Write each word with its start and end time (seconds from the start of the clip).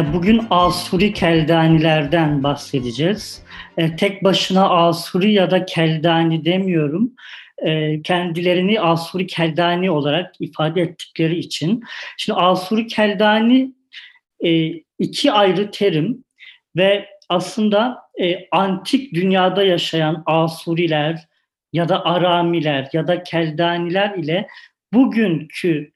E, 0.00 0.12
bugün 0.14 0.42
Asuri 0.50 1.12
Keldanilerden 1.12 2.42
bahsedeceğiz. 2.42 3.42
E, 3.76 3.96
tek 3.96 4.24
başına 4.24 4.70
Asuri 4.70 5.32
ya 5.32 5.50
da 5.50 5.64
Keldani 5.64 6.44
demiyorum. 6.44 7.12
E, 7.58 8.02
kendilerini 8.02 8.80
Asuri 8.80 9.26
Keldani 9.26 9.90
olarak 9.90 10.34
ifade 10.40 10.80
ettikleri 10.82 11.38
için. 11.38 11.82
Şimdi 12.16 12.38
Asuri 12.38 12.86
Keldani 12.86 13.74
iki 14.98 15.32
ayrı 15.32 15.70
terim 15.70 16.24
ve 16.76 17.06
aslında 17.28 17.98
antik 18.52 19.14
dünyada 19.14 19.62
yaşayan 19.62 20.22
Asuriler 20.26 21.28
ya 21.72 21.88
da 21.88 22.04
Aramiler 22.04 22.88
ya 22.92 23.06
da 23.06 23.22
Keldaniler 23.22 24.14
ile 24.16 24.46
bugünkü 24.92 25.92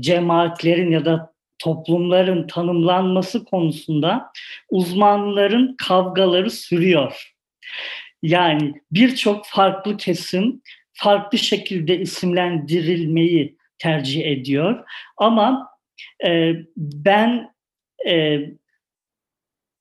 cemaatlerin 0.00 0.90
ya 0.90 1.04
da 1.04 1.31
toplumların 1.62 2.46
tanımlanması 2.46 3.44
konusunda 3.44 4.32
uzmanların 4.70 5.76
kavgaları 5.76 6.50
sürüyor. 6.50 7.32
Yani 8.22 8.74
birçok 8.92 9.46
farklı 9.46 9.96
kesim 9.96 10.62
farklı 10.92 11.38
şekilde 11.38 11.98
isimlendirilmeyi 11.98 13.56
tercih 13.78 14.26
ediyor. 14.26 14.84
Ama 15.16 15.68
e, 16.26 16.52
ben 16.76 17.54
e, 18.08 18.40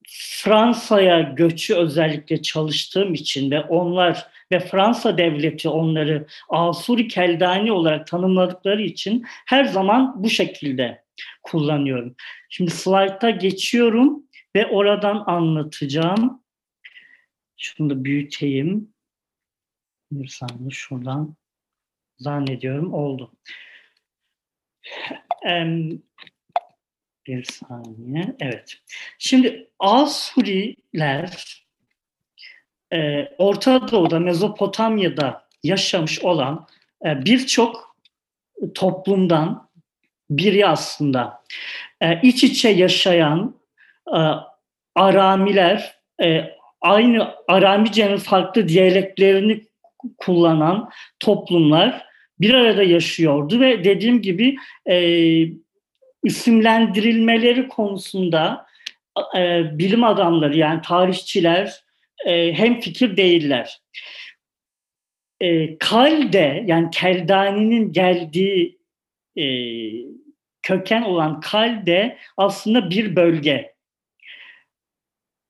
Fransa'ya 0.09 1.21
göçü 1.21 1.75
özellikle 1.75 2.41
çalıştığım 2.41 3.13
için 3.13 3.51
ve 3.51 3.61
onlar 3.61 4.27
ve 4.51 4.59
Fransa 4.59 5.17
devleti 5.17 5.69
onları 5.69 6.27
Asuri 6.49 7.07
Keldani 7.07 7.71
olarak 7.71 8.07
tanımladıkları 8.07 8.81
için 8.81 9.25
her 9.45 9.65
zaman 9.65 10.23
bu 10.23 10.29
şekilde 10.29 11.03
kullanıyorum. 11.43 12.15
Şimdi 12.49 12.71
slayta 12.71 13.29
geçiyorum 13.29 14.23
ve 14.55 14.67
oradan 14.67 15.23
anlatacağım. 15.27 16.43
Şunu 17.57 17.89
da 17.89 18.03
büyüteyim. 18.03 18.93
Bir 20.11 20.27
saniye 20.27 20.69
şuradan 20.69 21.35
zannediyorum 22.17 22.93
oldu. 22.93 23.31
Bir 27.27 27.43
saniye. 27.43 28.35
Evet. 28.39 28.77
Şimdi 29.19 29.69
Asuriler 29.79 31.65
e, 32.93 33.27
Orta 33.37 33.91
Doğu'da, 33.91 34.19
Mezopotamya'da 34.19 35.49
yaşamış 35.63 36.19
olan 36.19 36.67
e, 37.05 37.25
birçok 37.25 37.97
toplumdan 38.75 39.70
biri 40.31 40.67
aslında. 40.67 41.43
E, 42.01 42.21
iç 42.21 42.43
içe 42.43 42.69
yaşayan 42.69 43.55
e, 44.07 44.19
Aramiler, 44.95 45.95
e, 46.23 46.43
aynı 46.81 47.35
Aramice'nin 47.47 48.17
farklı 48.17 48.67
diyaleklerini 48.67 49.61
kullanan 50.17 50.89
toplumlar 51.19 52.05
bir 52.39 52.53
arada 52.53 52.83
yaşıyordu 52.83 53.59
ve 53.59 53.83
dediğim 53.83 54.21
gibi 54.21 54.55
e, 54.89 54.97
isimlendirilmeleri 56.23 57.67
konusunda 57.67 58.65
e, 59.37 59.63
bilim 59.79 60.03
adamları 60.03 60.57
yani 60.57 60.81
tarihçiler 60.81 61.83
e, 62.25 62.53
hem 62.53 62.79
fikir 62.79 63.17
değiller. 63.17 63.81
E, 65.41 65.77
Kalde 65.77 66.63
yani 66.67 66.89
Keldani'nin 66.91 67.91
geldiği 67.91 68.79
e, 69.37 69.45
köken 70.71 71.01
olan 71.01 71.39
Kalde 71.39 72.17
aslında 72.37 72.89
bir 72.89 73.15
bölge. 73.15 73.75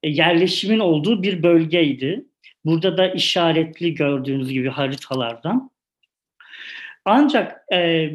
E, 0.03 0.09
yerleşimin 0.09 0.79
olduğu 0.79 1.23
bir 1.23 1.43
bölgeydi. 1.43 2.25
Burada 2.65 2.97
da 2.97 3.07
işaretli 3.07 3.93
gördüğünüz 3.93 4.49
gibi 4.49 4.69
haritalardan. 4.69 5.71
Ancak 7.05 7.73
e, 7.73 8.11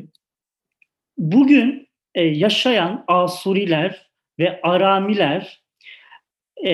bugün 1.19 1.89
e, 2.15 2.23
yaşayan 2.23 3.05
Asuriler 3.09 4.11
ve 4.39 4.61
Aramiler 4.63 5.63
e, 6.65 6.73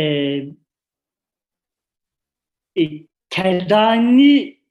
e, 2.76 2.82
Keldani 3.30 4.61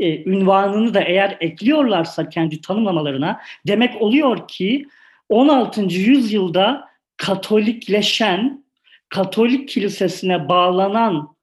e, 0.00 0.24
ünvanını 0.30 0.94
da 0.94 1.00
eğer 1.00 1.36
ekliyorlarsa 1.40 2.28
kendi 2.28 2.60
tanımlamalarına 2.60 3.40
demek 3.66 4.02
oluyor 4.02 4.48
ki 4.48 4.86
16. 5.28 5.82
yüzyılda 5.82 6.88
Katolikleşen, 7.16 8.64
Katolik 9.08 9.68
kilisesine 9.68 10.48
bağlanan 10.48 11.36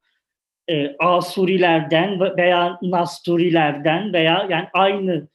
e, 0.70 0.96
Asurilerden 1.00 2.20
veya 2.38 2.80
Nasturilerden 2.82 4.14
veya 4.14 4.48
yani 4.50 4.68
aynı 4.74 5.28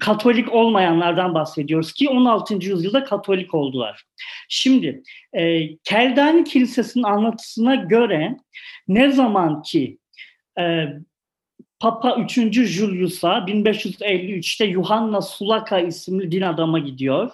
Katolik 0.00 0.52
olmayanlardan 0.52 1.34
bahsediyoruz 1.34 1.92
ki 1.92 2.08
16. 2.08 2.54
yüzyılda 2.54 3.04
Katolik 3.04 3.54
oldular. 3.54 4.04
Şimdi 4.48 5.02
e, 5.32 5.68
Keldani 5.76 6.44
Kilisesi'nin 6.44 7.04
anlatısına 7.04 7.74
göre 7.74 8.36
ne 8.88 9.10
zaman 9.10 9.62
ki 9.62 9.98
e, 10.58 10.86
Papa 11.80 12.16
3. 12.16 12.64
Julius'a 12.64 13.38
1553'te 13.38 14.64
Yuhanna 14.64 15.20
Sulaka 15.20 15.80
isimli 15.80 16.30
din 16.30 16.42
adama 16.42 16.78
gidiyor. 16.78 17.30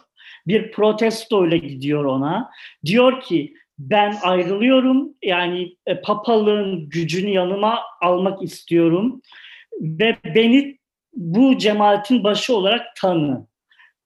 Bir 0.46 0.72
protesto 0.72 1.46
ile 1.46 1.58
gidiyor 1.58 2.04
ona. 2.04 2.50
Diyor 2.84 3.20
ki 3.20 3.54
ben 3.78 4.16
ayrılıyorum 4.22 5.14
yani 5.22 5.76
e, 5.86 6.00
papalığın 6.00 6.88
gücünü 6.88 7.30
yanıma 7.30 7.80
almak 8.00 8.42
istiyorum 8.42 9.22
ve 9.80 10.16
beni 10.34 10.78
bu 11.14 11.58
cemaatin 11.58 12.24
başı 12.24 12.56
olarak 12.56 12.96
tanı. 12.96 13.46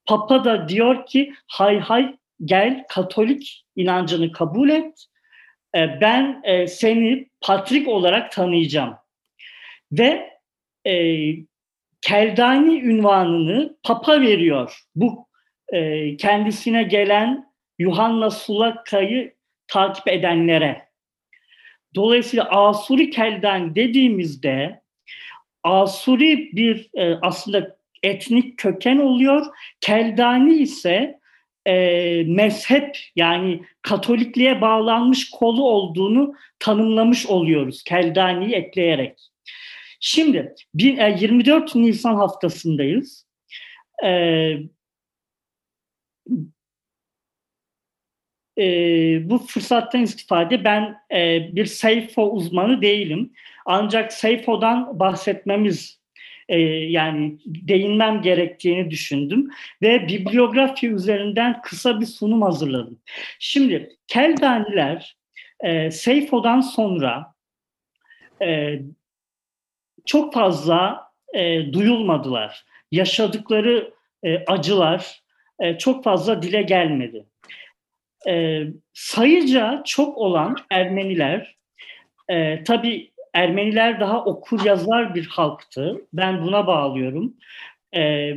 Papa 0.07 0.45
da 0.45 0.69
diyor 0.69 1.07
ki 1.07 1.33
hay 1.47 1.79
hay 1.79 2.17
gel 2.45 2.85
Katolik 2.89 3.65
inancını 3.77 4.33
kabul 4.33 4.69
et. 4.69 5.07
E, 5.77 6.01
ben 6.01 6.41
e, 6.45 6.67
seni 6.67 7.29
patrik 7.41 7.89
olarak 7.89 8.33
tanıyacağım. 8.33 8.95
Ve 9.93 10.31
e, 10.87 11.25
Keldani 12.01 12.81
ünvanını 12.81 13.77
Papa 13.83 14.21
veriyor. 14.21 14.81
Bu 14.95 15.29
e, 15.73 16.17
kendisine 16.17 16.83
gelen 16.83 17.53
Yuhanna 17.79 18.31
Sulaka'yı 18.31 19.35
takip 19.69 20.09
edenlere. 20.09 20.89
Dolayısıyla 21.95 22.45
Asuri 22.45 23.11
Keldani 23.11 23.75
dediğimizde 23.75 24.83
Asuri 25.63 26.51
bir 26.53 26.91
e, 26.95 27.19
aslında 27.23 27.77
etnik 28.03 28.59
köken 28.59 28.99
oluyor. 28.99 29.47
Keldani 29.81 30.55
ise 30.55 31.21
e, 31.67 32.25
mezhep 32.27 32.99
yani 33.17 33.63
Katolikliğe 33.83 34.61
bağlanmış 34.61 35.31
kolu 35.31 35.65
olduğunu 35.65 36.35
tanımlamış 36.59 37.27
oluyoruz 37.27 37.83
Keldani'yi 37.85 38.55
ekleyerek. 38.55 39.34
Şimdi 40.07 40.55
24 40.75 41.77
e, 41.77 41.83
Nisan 41.83 42.15
haftasındayız. 42.15 43.27
Ee, 44.05 44.59
bu 49.25 49.39
fırsattan 49.39 50.03
istifade 50.03 50.65
ben 50.65 50.97
e, 51.13 51.49
bir 51.53 51.67
Seyfo 51.67 52.31
uzmanı 52.31 52.83
değilim. 52.83 53.33
Ancak 53.67 54.13
Seyfo'dan 54.13 55.01
bahsetmemiz 55.01 56.01
yani 56.89 57.39
değinmem 57.47 58.23
gerektiğini 58.23 58.91
düşündüm 58.91 59.51
ve 59.83 60.09
bibliografi 60.09 60.89
üzerinden 60.89 61.63
kısa 61.63 62.01
bir 62.01 62.07
sunum 62.07 62.43
hazırladım. 62.43 62.99
Şimdi 63.39 63.97
Keldaniler 64.07 65.17
e, 65.61 65.91
Seyfo'dan 65.91 66.61
sonra 66.61 67.35
çok 70.07 70.35
fazla 70.35 71.09
e, 71.35 71.73
duyulmadılar. 71.73 72.65
Yaşadıkları 72.93 73.95
e, 74.23 74.45
acılar 74.45 75.23
e, 75.61 75.79
çok 75.79 76.05
fazla 76.05 76.43
dile 76.43 76.63
gelmedi. 76.63 77.27
E, 78.29 78.63
sayıca 78.93 79.83
çok 79.85 80.19
olan 80.19 80.57
Ermeniler, 80.71 81.57
e, 82.29 82.65
tabii 82.65 83.11
Ermeniler 83.35 84.01
daha 84.01 84.25
okur 84.25 84.65
yazar 84.65 85.15
bir 85.15 85.27
halktı. 85.27 86.07
Ben 86.13 86.43
buna 86.43 86.67
bağlıyorum. 86.67 87.35
E, 87.97 88.35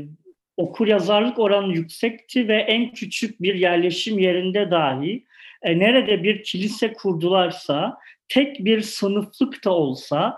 okur 0.58 0.88
yazarlık 0.88 1.40
oranı 1.40 1.74
yüksekti 1.74 2.48
ve 2.48 2.56
en 2.56 2.94
küçük 2.94 3.42
bir 3.42 3.56
yerleşim 3.56 4.20
yerinde 4.20 4.72
dahi 4.72 5.24
e, 5.64 5.80
nerede 5.80 6.24
bir 6.24 6.44
kilise 6.44 6.94
kurdularsa 6.94 7.98
tek 8.28 8.66
bir 8.66 8.82
sınıflık 8.82 9.66
da 9.66 9.72
olsa 9.72 10.38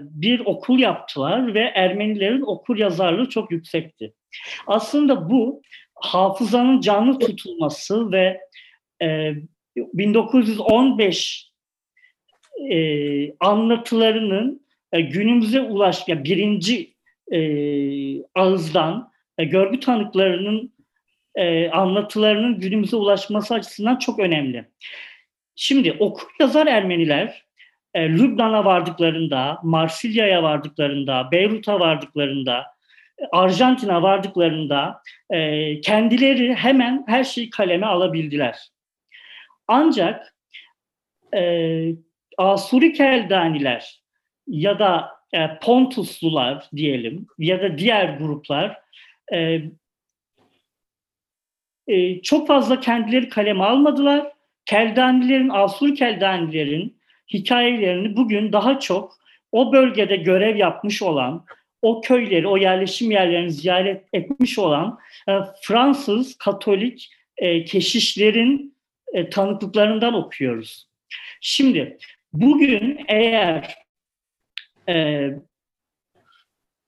bir 0.00 0.40
okul 0.40 0.78
yaptılar 0.78 1.54
ve 1.54 1.60
Ermenilerin 1.60 2.42
okur 2.42 2.76
yazarlığı 2.76 3.28
çok 3.28 3.50
yüksekti. 3.50 4.12
Aslında 4.66 5.30
bu 5.30 5.62
hafızanın 5.94 6.80
canlı 6.80 7.18
tutulması 7.18 8.12
ve 8.12 8.40
e, 9.02 9.32
1915 9.76 11.50
e, 12.70 13.32
anlatılarının 13.40 14.66
e, 14.92 15.00
günümüze 15.00 15.60
ulaş, 15.60 16.08
ya 16.08 16.24
birinci 16.24 16.94
e, 17.32 17.38
ağızdan 18.34 19.12
e, 19.38 19.44
görgü 19.44 19.80
tanıklarının 19.80 20.72
e, 21.34 21.68
anlatılarının 21.70 22.60
günümüze 22.60 22.96
ulaşması 22.96 23.54
açısından 23.54 23.96
çok 23.96 24.18
önemli. 24.18 24.64
Şimdi 25.54 25.92
okur 25.92 26.28
yazar 26.40 26.66
Ermeniler 26.66 27.45
e, 27.96 28.08
Lübnan'a 28.08 28.64
vardıklarında, 28.64 29.60
Marsilya'ya 29.62 30.42
vardıklarında, 30.42 31.28
Beyrut'a 31.32 31.80
vardıklarında, 31.80 32.66
Arjantin'e 33.32 34.02
vardıklarında 34.02 35.02
e, 35.30 35.80
kendileri 35.80 36.54
hemen 36.54 37.04
her 37.06 37.24
şeyi 37.24 37.50
kaleme 37.50 37.86
alabildiler. 37.86 38.58
Ancak 39.68 40.34
e, 41.34 41.92
Asuri 42.38 42.92
Keldaniler 42.92 44.02
ya 44.46 44.78
da 44.78 45.10
e, 45.32 45.58
Pontuslular 45.58 46.68
diyelim 46.76 47.26
ya 47.38 47.62
da 47.62 47.78
diğer 47.78 48.18
gruplar 48.18 48.78
e, 49.32 49.62
e, 51.86 52.22
çok 52.22 52.46
fazla 52.46 52.80
kendileri 52.80 53.28
kaleme 53.28 53.64
almadılar. 53.64 54.32
Keldanilerin, 54.66 55.48
Asuri 55.48 55.94
Keldanilerin 55.94 56.95
hikayelerini 57.32 58.16
bugün 58.16 58.52
daha 58.52 58.80
çok 58.80 59.16
o 59.52 59.72
bölgede 59.72 60.16
görev 60.16 60.56
yapmış 60.56 61.02
olan, 61.02 61.44
o 61.82 62.00
köyleri, 62.00 62.48
o 62.48 62.56
yerleşim 62.56 63.10
yerlerini 63.10 63.50
ziyaret 63.50 64.04
etmiş 64.12 64.58
olan 64.58 64.98
e, 65.28 65.32
Fransız 65.62 66.38
Katolik 66.38 67.10
e, 67.36 67.64
keşişlerin 67.64 68.76
e, 69.12 69.30
tanıklıklarından 69.30 70.14
okuyoruz. 70.14 70.88
Şimdi 71.40 71.98
bugün 72.32 73.04
eğer 73.08 73.74
e, 74.88 75.30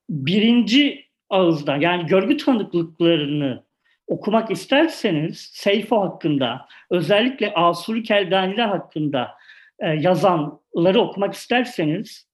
birinci 0.09 1.05
ağızdan 1.29 1.81
yani 1.81 2.05
görgü 2.05 2.37
tanıklıklarını 2.37 3.63
okumak 4.07 4.51
isterseniz 4.51 5.39
Seyfo 5.53 6.01
hakkında 6.01 6.67
özellikle 6.89 7.53
Asuri 7.53 8.03
Keldaniler 8.03 8.67
hakkında 8.67 9.38
e, 9.79 9.89
yazanları 9.89 10.99
okumak 10.99 11.33
isterseniz 11.33 12.27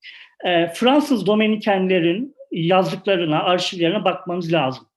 e, 0.45 0.67
Fransız 0.67 1.27
Dominikenlerin 1.27 2.35
yazdıklarına, 2.51 3.43
arşivlerine 3.43 4.05
bakmanız 4.05 4.53
lazım. 4.53 4.87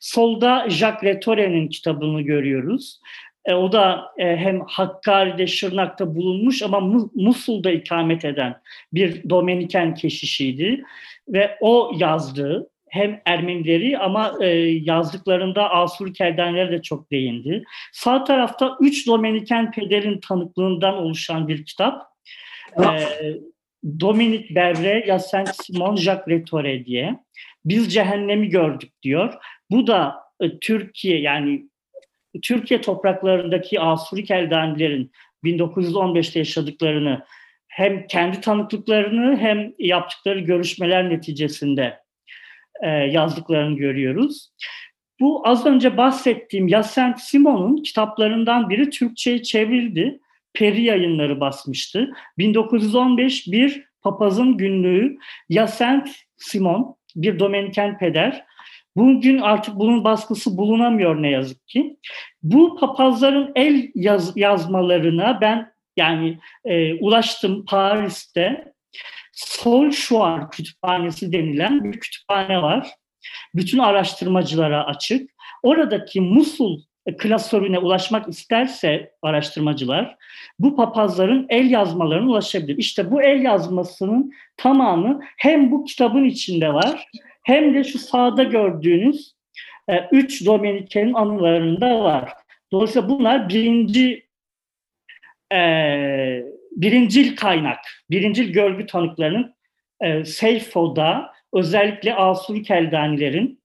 Solda 0.00 0.70
Jacques 0.70 1.02
Retore'nin 1.02 1.68
kitabını 1.68 2.22
görüyoruz. 2.22 3.00
E, 3.44 3.54
o 3.54 3.72
da 3.72 4.12
hem 4.16 4.60
Hakkari'de, 4.60 5.46
Şırnak'ta 5.46 6.14
bulunmuş 6.14 6.62
ama 6.62 6.80
Musul'da 7.14 7.70
ikamet 7.70 8.24
eden 8.24 8.60
bir 8.92 9.30
Dominiken 9.30 9.94
keşişiydi. 9.94 10.84
Ve 11.28 11.56
o 11.60 11.92
yazdı 11.96 12.71
hem 12.92 13.20
Ermenileri 13.24 13.98
ama 13.98 14.34
e, 14.40 14.46
yazdıklarında 14.68 15.70
Asur 15.70 16.14
Keldanilere 16.14 16.72
de 16.72 16.82
çok 16.82 17.10
değindi. 17.10 17.64
Sağ 17.92 18.24
tarafta 18.24 18.76
üç 18.80 19.06
Dominiken 19.06 19.70
pederin 19.70 20.20
tanıklığından 20.20 20.94
oluşan 20.94 21.48
bir 21.48 21.64
kitap. 21.64 22.02
E, 22.78 22.84
Dominik 24.00 24.54
Berre, 24.54 25.04
Yasen 25.06 25.44
Simon, 25.44 25.96
Jacques 25.96 26.28
Retore 26.28 26.84
diye. 26.84 27.18
Biz 27.64 27.94
cehennemi 27.94 28.48
gördük 28.48 28.92
diyor. 29.02 29.34
Bu 29.70 29.86
da 29.86 30.16
e, 30.40 30.58
Türkiye 30.58 31.20
yani 31.20 31.64
Türkiye 32.42 32.80
topraklarındaki 32.80 33.80
Asuri 33.80 34.24
Keldanilerin 34.24 35.12
1915'te 35.44 36.38
yaşadıklarını 36.38 37.24
hem 37.68 38.06
kendi 38.06 38.40
tanıklıklarını 38.40 39.36
hem 39.36 39.72
yaptıkları 39.78 40.40
görüşmeler 40.40 41.10
neticesinde 41.10 42.01
e, 42.82 42.88
yazdıklarını 42.88 43.76
görüyoruz. 43.76 44.52
Bu 45.20 45.48
az 45.48 45.66
önce 45.66 45.96
bahsettiğim 45.96 46.68
Yasent 46.68 47.20
Simon'un 47.20 47.76
kitaplarından 47.76 48.70
biri 48.70 48.90
Türkçe'ye 48.90 49.42
çevrildi. 49.42 50.20
Peri 50.54 50.82
yayınları 50.82 51.40
basmıştı. 51.40 52.10
1915 52.38 53.46
bir 53.46 53.84
papazın 54.02 54.56
günlüğü 54.56 55.18
Yasent 55.48 56.08
Simon, 56.36 56.96
bir 57.16 57.38
Dominiken 57.38 57.98
peder. 57.98 58.44
Bugün 58.96 59.38
artık 59.38 59.74
bunun 59.74 60.04
baskısı 60.04 60.56
bulunamıyor 60.56 61.22
ne 61.22 61.30
yazık 61.30 61.68
ki. 61.68 61.96
Bu 62.42 62.76
papazların 62.76 63.52
el 63.54 63.90
yaz, 63.94 64.36
yazmalarına 64.36 65.40
ben 65.40 65.72
yani 65.96 66.38
e, 66.64 66.94
ulaştım 66.94 67.64
Paris'te. 67.64 68.71
Solşuar 69.32 70.50
Kütüphanesi 70.50 71.32
denilen 71.32 71.84
bir 71.84 72.00
kütüphane 72.00 72.62
var. 72.62 72.90
Bütün 73.54 73.78
araştırmacılara 73.78 74.86
açık. 74.86 75.30
Oradaki 75.62 76.20
Musul 76.20 76.80
klasörüne 77.18 77.78
ulaşmak 77.78 78.28
isterse 78.28 79.12
araştırmacılar 79.22 80.16
bu 80.58 80.76
papazların 80.76 81.46
el 81.48 81.70
yazmalarına 81.70 82.30
ulaşabilir. 82.30 82.78
İşte 82.78 83.10
bu 83.10 83.22
el 83.22 83.42
yazmasının 83.42 84.32
tamamı 84.56 85.20
hem 85.36 85.70
bu 85.70 85.84
kitabın 85.84 86.24
içinde 86.24 86.74
var 86.74 87.08
hem 87.42 87.74
de 87.74 87.84
şu 87.84 87.98
sağda 87.98 88.42
gördüğünüz 88.42 89.34
e, 89.88 90.08
üç 90.12 90.46
Dominike'nin 90.46 91.14
anılarında 91.14 92.00
var. 92.00 92.32
Dolayısıyla 92.72 93.08
bunlar 93.08 93.48
birinci 93.48 94.26
e, 95.52 95.58
birincil 96.76 97.36
kaynak, 97.36 97.78
birincil 98.10 98.52
görgü 98.52 98.86
tanıklarının 98.86 99.54
e, 100.00 100.24
Seyfo'da 100.24 101.32
özellikle 101.52 102.14
Asuri 102.14 102.62
Keldanilerin 102.62 103.62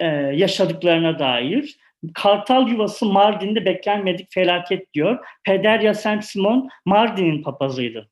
e, 0.00 0.06
yaşadıklarına 0.36 1.18
dair. 1.18 1.76
Kartal 2.14 2.68
yuvası 2.68 3.06
Mardin'de 3.06 3.64
beklenmedik 3.64 4.32
felaket 4.32 4.94
diyor. 4.94 5.26
Peder 5.44 5.80
Yasen 5.80 6.20
Simon 6.20 6.68
Mardin'in 6.84 7.42
papazıydı. 7.42 8.10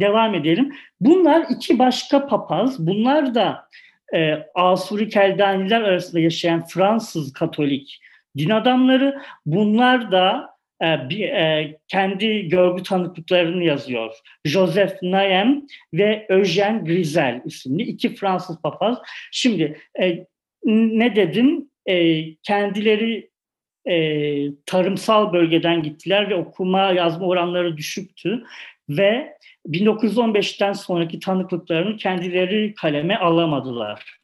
Devam 0.00 0.34
edelim. 0.34 0.74
Bunlar 1.00 1.46
iki 1.50 1.78
başka 1.78 2.26
papaz. 2.26 2.86
Bunlar 2.86 3.34
da 3.34 3.68
e, 4.14 4.34
Asuri 4.54 5.08
Keldaniler 5.08 5.82
arasında 5.82 6.20
yaşayan 6.20 6.66
Fransız 6.66 7.32
Katolik 7.32 8.00
din 8.38 8.50
adamları. 8.50 9.22
Bunlar 9.46 10.12
da 10.12 10.57
bir, 10.80 11.28
e, 11.28 11.78
kendi 11.88 12.48
görgü 12.48 12.82
tanıklıklarını 12.82 13.64
yazıyor. 13.64 14.14
Joseph 14.44 15.02
Naem 15.02 15.62
ve 15.94 16.26
Eugène 16.30 16.84
Grisel 16.84 17.42
isimli 17.44 17.82
iki 17.82 18.14
Fransız 18.14 18.62
papaz. 18.62 18.98
Şimdi 19.32 19.80
e, 20.00 20.26
ne 20.64 21.16
dedim? 21.16 21.70
E, 21.86 22.24
kendileri 22.34 23.30
tarımsal 24.66 25.32
bölgeden 25.32 25.82
gittiler 25.82 26.30
ve 26.30 26.34
okuma 26.34 26.92
yazma 26.92 27.26
oranları 27.26 27.76
düşüktü 27.76 28.44
ve 28.88 29.38
1915'ten 29.68 30.72
sonraki 30.72 31.20
tanıklıklarını 31.20 31.96
kendileri 31.96 32.74
kaleme 32.74 33.16
alamadılar. 33.16 34.17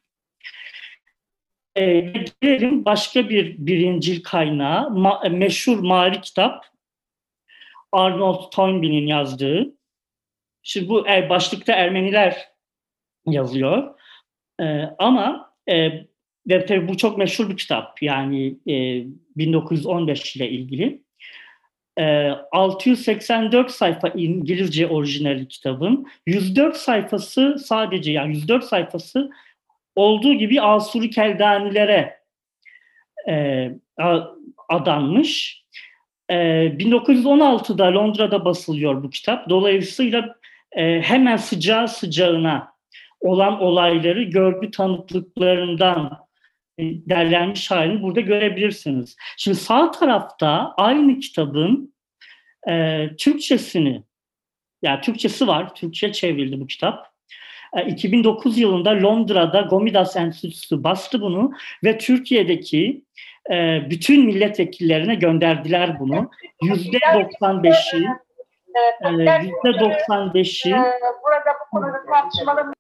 E, 1.77 2.01
gelelim 2.41 2.85
başka 2.85 3.29
bir 3.29 3.67
birincil 3.67 4.23
kaynağı, 4.23 4.91
ma, 4.91 5.23
meşhur 5.31 5.79
Mali 5.79 6.21
kitap, 6.21 6.67
Arnold 7.93 8.53
Toynbee'nin 8.53 9.07
yazdığı. 9.07 9.75
Şimdi 10.63 10.89
bu 10.89 11.09
e, 11.09 11.29
başlıkta 11.29 11.73
Ermeniler 11.73 12.49
yazıyor. 13.27 14.01
E, 14.61 14.65
ama 14.99 15.53
e, 15.69 15.91
ve 16.49 16.67
tabii 16.67 16.89
bu 16.89 16.97
çok 16.97 17.19
meşhur 17.19 17.51
bir 17.51 17.57
kitap. 17.57 18.03
Yani 18.03 18.57
e, 18.69 19.05
1915 19.37 20.37
ile 20.37 20.51
ilgili. 20.51 21.05
684 21.97 23.67
ee, 23.67 23.73
sayfa 23.73 24.09
İngilizce 24.09 24.87
orijinali 24.87 25.49
kitabın. 25.49 26.07
104 26.27 26.77
sayfası 26.77 27.57
sadece 27.59 28.13
yani 28.13 28.35
104 28.35 28.65
sayfası 28.65 29.31
olduğu 29.97 30.35
gibi 30.35 30.63
Asuri 30.63 31.11
Keldanilere 31.11 32.21
e, 33.29 33.71
adanmış. 34.69 35.65
E, 36.29 36.35
1916'da 36.35 37.95
Londra'da 37.95 38.45
basılıyor 38.45 39.03
bu 39.03 39.11
kitap. 39.11 39.49
Dolayısıyla 39.49 40.37
e, 40.73 41.01
hemen 41.03 41.37
sıcağı 41.37 41.89
sıcağına 41.89 42.75
olan 43.21 43.61
olayları 43.61 44.23
görgü 44.23 44.71
tanıklıklarından 44.71 46.27
e, 46.79 46.83
derlenmiş 46.85 47.71
halini 47.71 48.03
burada 48.03 48.21
görebilirsiniz. 48.21 49.17
Şimdi 49.37 49.57
sağ 49.57 49.91
tarafta 49.91 50.75
aynı 50.77 51.21
kitabın 51.21 51.95
e, 52.69 53.07
Türkçesini, 53.19 54.03
yani 54.83 55.01
Türkçesi 55.01 55.47
var, 55.47 55.75
Türkçe 55.75 56.13
çevrildi 56.13 56.61
bu 56.61 56.67
kitap. 56.67 57.14
2009 57.87 58.59
yılında 58.59 58.91
Londra'da 58.91 59.61
Gomidas 59.61 60.17
Enstitüsü 60.17 60.85
bastı 60.85 61.21
bunu 61.21 61.53
ve 61.85 61.99
Türkiye'deki 61.99 63.03
bütün 63.91 64.27
milletvekillerine 64.27 65.15
gönderdiler 65.15 66.01
bunu. 66.01 66.31
Yüzde 66.63 66.97
95'i 66.97 68.07
yüzde 69.43 69.69
95'i 69.69 70.73
burada 70.73 71.51
bu 71.61 71.71
konuda 71.71 72.05
tartışmalı 72.07 72.75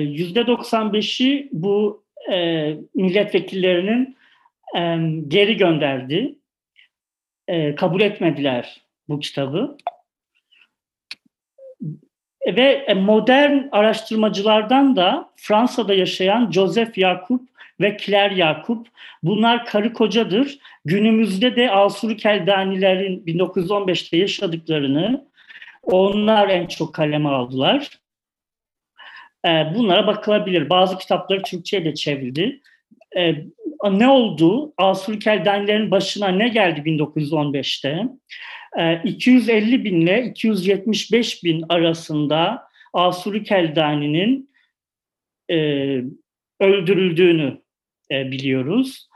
yüzde 0.00 0.40
95'i 0.40 1.48
bu 1.52 2.04
e, 2.32 2.76
milletvekillerinin 2.94 4.16
e, 4.76 4.80
geri 5.28 5.56
gönderdi. 5.56 6.38
E, 7.48 7.74
kabul 7.74 8.00
etmediler 8.00 8.86
bu 9.08 9.20
kitabı. 9.20 9.76
Ve 12.46 12.94
modern 12.94 13.58
araştırmacılardan 13.72 14.96
da 14.96 15.30
Fransa'da 15.36 15.94
yaşayan 15.94 16.50
Joseph 16.50 16.98
Yakup 16.98 17.42
ve 17.80 17.96
Claire 17.96 18.34
Yakup 18.34 18.86
bunlar 19.22 19.66
karı 19.66 19.92
kocadır. 19.92 20.58
Günümüzde 20.84 21.56
de 21.56 21.70
Asur 21.70 22.18
Keldanilerin 22.18 23.24
1915'te 23.26 24.16
yaşadıklarını 24.16 25.26
onlar 25.82 26.48
en 26.48 26.66
çok 26.66 26.94
kaleme 26.94 27.28
aldılar. 27.28 27.88
Ee, 29.46 29.72
bunlara 29.74 30.06
bakılabilir. 30.06 30.70
Bazı 30.70 30.98
kitapları 30.98 31.42
Türkçe'ye 31.42 31.84
de 31.84 31.94
çevrildi. 31.94 32.60
Ee, 33.16 33.34
ne 33.90 34.08
oldu? 34.08 34.72
Asur 34.78 35.20
Keldanilerin 35.20 35.90
başına 35.90 36.28
ne 36.28 36.48
geldi 36.48 36.80
1915'te? 36.80 38.08
250 39.04 39.74
ee, 39.74 39.84
bin 39.84 40.00
ile 40.00 40.24
275 40.24 41.44
bin 41.44 41.64
arasında 41.68 42.68
Asuri 42.92 43.44
Keldani'nin 43.44 44.50
e, 45.50 45.56
öldürüldüğünü 46.60 47.62
e, 48.10 48.30
biliyoruz. 48.30 49.08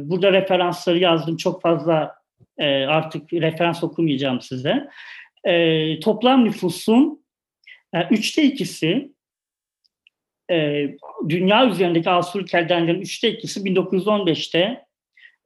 burada 0.00 0.32
referansları 0.32 0.98
yazdım. 0.98 1.36
Çok 1.36 1.62
fazla 1.62 2.14
e, 2.58 2.66
artık 2.66 3.32
referans 3.32 3.84
okumayacağım 3.84 4.40
size. 4.40 4.88
toplam 6.00 6.44
nüfusun 6.44 7.24
üçte 8.10 8.42
ikisi 8.42 9.12
e, 10.50 10.86
dünya 11.28 11.68
üzerindeki 11.68 12.10
Asur 12.10 12.46
keldenlerin 12.46 13.00
üçte 13.00 13.30
ikisi 13.30 13.60
1915'te 13.60 14.84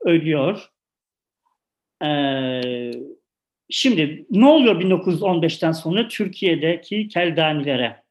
ölüyor. 0.00 0.71
E, 2.04 2.10
şimdi 3.70 4.26
ne 4.30 4.46
oluyor 4.46 4.80
1915'ten 4.80 5.72
sonra 5.72 6.08
Türkiye'deki 6.08 7.08
keldanilere? 7.08 8.02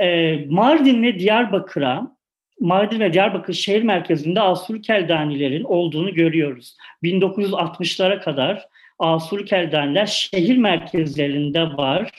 E, 0.00 0.36
Mardin 0.48 1.02
ve 1.02 1.18
Diyarbakır'a 1.18 2.16
Mardin 2.60 3.00
ve 3.00 3.12
Diyarbakır 3.12 3.54
şehir 3.54 3.82
merkezinde 3.82 4.40
Asur 4.40 4.82
Keldanilerin 4.82 5.64
olduğunu 5.64 6.14
görüyoruz. 6.14 6.76
1960'lara 7.02 8.20
kadar 8.20 8.68
Asur 8.98 9.46
Keldaniler 9.46 10.06
şehir 10.06 10.56
merkezlerinde 10.56 11.62
var 11.62 12.10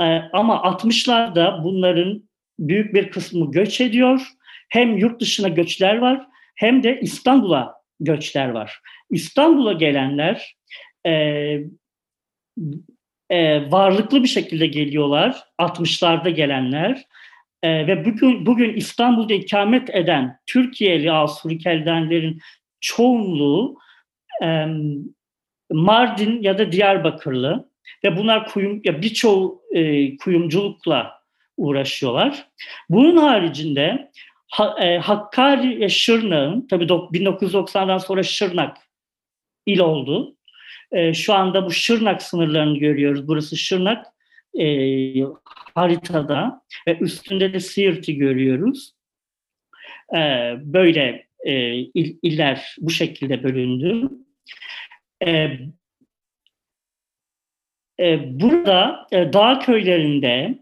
ee, 0.00 0.04
ama 0.32 0.54
60'larda 0.56 1.64
bunların 1.64 2.22
büyük 2.58 2.94
bir 2.94 3.10
kısmı 3.10 3.50
göç 3.50 3.80
ediyor. 3.80 4.28
Hem 4.68 4.96
yurt 4.96 5.20
dışına 5.20 5.48
göçler 5.48 5.98
var 5.98 6.26
hem 6.54 6.82
de 6.82 7.00
İstanbul'a 7.00 7.81
göçler 8.04 8.48
var. 8.48 8.80
İstanbul'a 9.10 9.72
gelenler 9.72 10.56
e, 11.06 11.12
e, 13.30 13.70
varlıklı 13.70 14.22
bir 14.22 14.28
şekilde 14.28 14.66
geliyorlar. 14.66 15.44
60'larda 15.58 16.30
gelenler. 16.30 17.04
E, 17.62 17.86
ve 17.86 18.04
bugün 18.04 18.46
bugün 18.46 18.74
İstanbul'da 18.74 19.34
ikamet 19.34 19.90
eden 19.94 20.38
Türkiye'li 20.46 21.12
Asurikeldenlerin 21.12 22.40
çoğunluğu 22.80 23.78
e, 24.42 24.66
Mardin 25.70 26.42
ya 26.42 26.58
da 26.58 26.72
Diyarbakırlı 26.72 27.68
ve 28.04 28.16
bunlar 28.16 28.46
kuyum 28.46 28.80
ya 28.84 29.02
birçoğu 29.02 29.62
e, 29.74 30.16
kuyumculukla 30.16 31.22
uğraşıyorlar. 31.56 32.48
Bunun 32.88 33.16
haricinde 33.16 34.10
e, 34.80 34.98
Hakkari 34.98 35.90
Şırnak'ın 35.90 36.66
tabii 36.70 36.84
1990'dan 36.84 37.98
sonra 37.98 38.22
Şırnak 38.22 38.76
il 39.66 39.78
oldu. 39.78 40.36
E, 40.92 41.14
şu 41.14 41.34
anda 41.34 41.66
bu 41.66 41.70
Şırnak 41.70 42.22
sınırlarını 42.22 42.78
görüyoruz. 42.78 43.28
Burası 43.28 43.56
Şırnak 43.56 44.06
e, 44.60 44.66
haritada 45.74 46.62
ve 46.88 46.98
üstünde 46.98 47.52
de 47.52 47.60
Siirt'i 47.60 48.16
görüyoruz. 48.16 48.92
E, 50.14 50.18
böyle 50.60 51.26
e, 51.44 51.74
il, 51.74 52.18
iller 52.22 52.76
bu 52.78 52.90
şekilde 52.90 53.42
bölündü. 53.42 54.08
E, 55.26 55.58
e, 58.00 58.40
burada 58.40 59.06
e, 59.12 59.32
dağ 59.32 59.58
köylerinde 59.58 60.58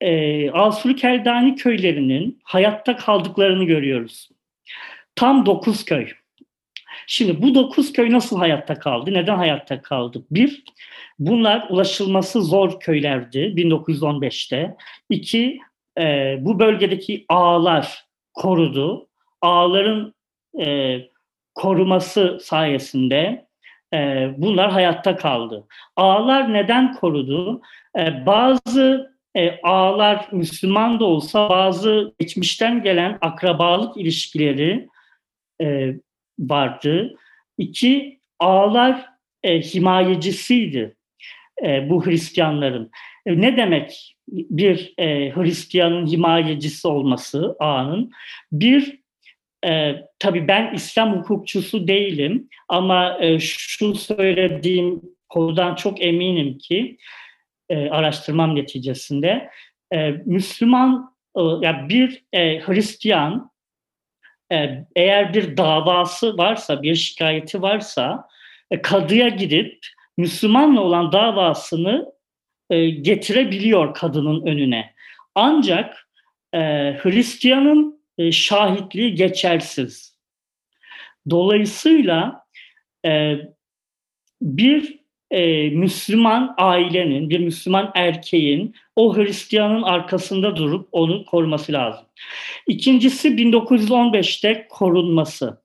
e, 0.00 0.50
Asur 0.50 0.96
Keldani 0.96 1.56
köylerinin 1.56 2.40
hayatta 2.44 2.96
kaldıklarını 2.96 3.64
görüyoruz. 3.64 4.30
Tam 5.14 5.46
dokuz 5.46 5.84
köy. 5.84 6.08
Şimdi 7.06 7.42
bu 7.42 7.54
dokuz 7.54 7.92
köy 7.92 8.12
nasıl 8.12 8.38
hayatta 8.38 8.78
kaldı? 8.78 9.14
Neden 9.14 9.36
hayatta 9.36 9.82
kaldı? 9.82 10.24
Bir, 10.30 10.64
bunlar 11.18 11.66
ulaşılması 11.70 12.42
zor 12.42 12.80
köylerdi 12.80 13.38
1915'te. 13.38 14.76
İki, 15.10 15.58
e, 15.98 16.36
bu 16.40 16.58
bölgedeki 16.58 17.24
ağlar 17.28 18.04
korudu. 18.34 19.08
Ağların 19.42 20.14
e, 20.60 20.98
koruması 21.54 22.38
sayesinde 22.42 23.46
e, 23.94 24.30
bunlar 24.36 24.70
hayatta 24.70 25.16
kaldı. 25.16 25.66
Ağlar 25.96 26.52
neden 26.52 26.94
korudu? 26.94 27.60
E, 27.98 28.26
bazı 28.26 29.15
e, 29.36 29.60
ağlar 29.62 30.28
Müslüman 30.32 31.00
da 31.00 31.04
olsa 31.04 31.50
bazı 31.50 32.14
geçmişten 32.20 32.82
gelen 32.82 33.18
akrabalık 33.20 33.96
ilişkileri 33.96 34.88
e, 35.62 35.94
vardı. 36.38 37.16
İki, 37.58 38.20
ağlar 38.38 39.06
e, 39.42 39.60
himayecisiydi 39.60 40.96
e, 41.64 41.90
bu 41.90 42.06
Hristiyanların. 42.06 42.90
E, 43.26 43.40
ne 43.40 43.56
demek 43.56 44.16
bir 44.28 44.94
e, 44.98 45.30
Hristiyanın 45.34 46.06
himayecisi 46.06 46.88
olması 46.88 47.56
ağanın? 47.58 48.10
Bir, 48.52 49.00
e, 49.66 49.94
tabii 50.18 50.48
ben 50.48 50.74
İslam 50.74 51.18
hukukçusu 51.18 51.88
değilim 51.88 52.48
ama 52.68 53.18
e, 53.20 53.38
şu 53.38 53.94
söylediğim 53.94 55.02
konudan 55.28 55.74
çok 55.74 56.04
eminim 56.04 56.58
ki 56.58 56.96
e, 57.68 57.90
araştırmam 57.90 58.56
neticesinde 58.56 59.50
e, 59.92 60.10
Müslüman 60.10 61.14
e, 61.36 61.40
ya 61.62 61.88
bir 61.88 62.24
e, 62.32 62.60
Hristiyan 62.60 63.50
e, 64.52 64.84
eğer 64.96 65.34
bir 65.34 65.56
davası 65.56 66.38
varsa 66.38 66.82
bir 66.82 66.94
şikayeti 66.94 67.62
varsa 67.62 68.28
e, 68.70 68.82
kadıya 68.82 69.28
gidip 69.28 69.78
Müslümanla 70.16 70.80
olan 70.80 71.12
davasını 71.12 72.12
e, 72.70 72.90
getirebiliyor 72.90 73.94
kadının 73.94 74.46
önüne. 74.46 74.94
Ancak 75.34 76.08
e, 76.54 76.58
Hristiyanın 77.02 78.00
e, 78.18 78.32
şahitliği 78.32 79.14
geçersiz. 79.14 80.16
Dolayısıyla 81.30 82.46
e, 83.06 83.36
bir 84.42 85.05
e, 85.30 85.70
Müslüman 85.70 86.54
ailenin, 86.58 87.30
bir 87.30 87.40
Müslüman 87.40 87.90
erkeğin 87.94 88.74
o 88.96 89.16
Hristiyanın 89.16 89.82
arkasında 89.82 90.56
durup 90.56 90.88
onu 90.92 91.24
koruması 91.24 91.72
lazım. 91.72 92.06
İkincisi 92.66 93.28
1915'te 93.28 94.66
korunması. 94.70 95.62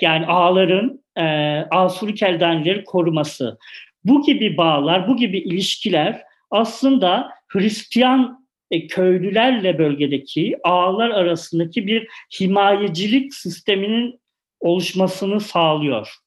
Yani 0.00 0.26
ağların, 0.26 1.02
e, 1.16 1.22
Asuri 1.70 2.14
Keldanileri 2.14 2.84
koruması. 2.84 3.58
Bu 4.04 4.22
gibi 4.22 4.56
bağlar, 4.56 5.08
bu 5.08 5.16
gibi 5.16 5.38
ilişkiler 5.38 6.22
aslında 6.50 7.30
Hristiyan 7.48 8.46
e, 8.70 8.86
köylülerle 8.86 9.78
bölgedeki 9.78 10.56
ağlar 10.64 11.10
arasındaki 11.10 11.86
bir 11.86 12.08
himayecilik 12.40 13.34
sisteminin 13.34 14.20
oluşmasını 14.60 15.40
sağlıyor. 15.40 16.21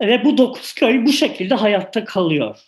Ve 0.00 0.24
bu 0.24 0.38
dokuz 0.38 0.74
köy 0.74 1.04
bu 1.04 1.12
şekilde 1.12 1.54
hayatta 1.54 2.04
kalıyor. 2.04 2.60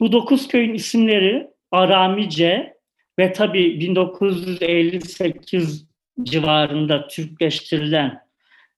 Bu 0.00 0.12
dokuz 0.12 0.48
köyün 0.48 0.74
isimleri 0.74 1.50
Aramice 1.70 2.76
ve 3.18 3.32
tabii 3.32 3.80
1958 3.80 5.86
civarında 6.22 7.08
Türkleştirilen 7.08 8.24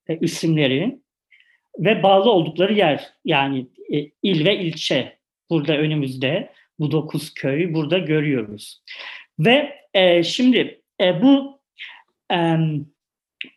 e, 0.09 0.19
isimleri 0.19 0.99
ve 1.79 2.03
bağlı 2.03 2.31
oldukları 2.31 2.75
yer 2.75 3.13
yani 3.25 3.67
e, 3.93 4.11
il 4.23 4.45
ve 4.45 4.59
ilçe 4.59 5.19
burada 5.51 5.77
önümüzde 5.77 6.53
bu 6.79 6.91
dokuz 6.91 7.35
köy 7.35 7.75
burada 7.75 7.99
görüyoruz. 7.99 8.83
Ve 9.39 9.81
e, 9.95 10.23
şimdi 10.23 10.83
e, 11.01 11.23
bu 11.23 11.61
e, 12.33 12.57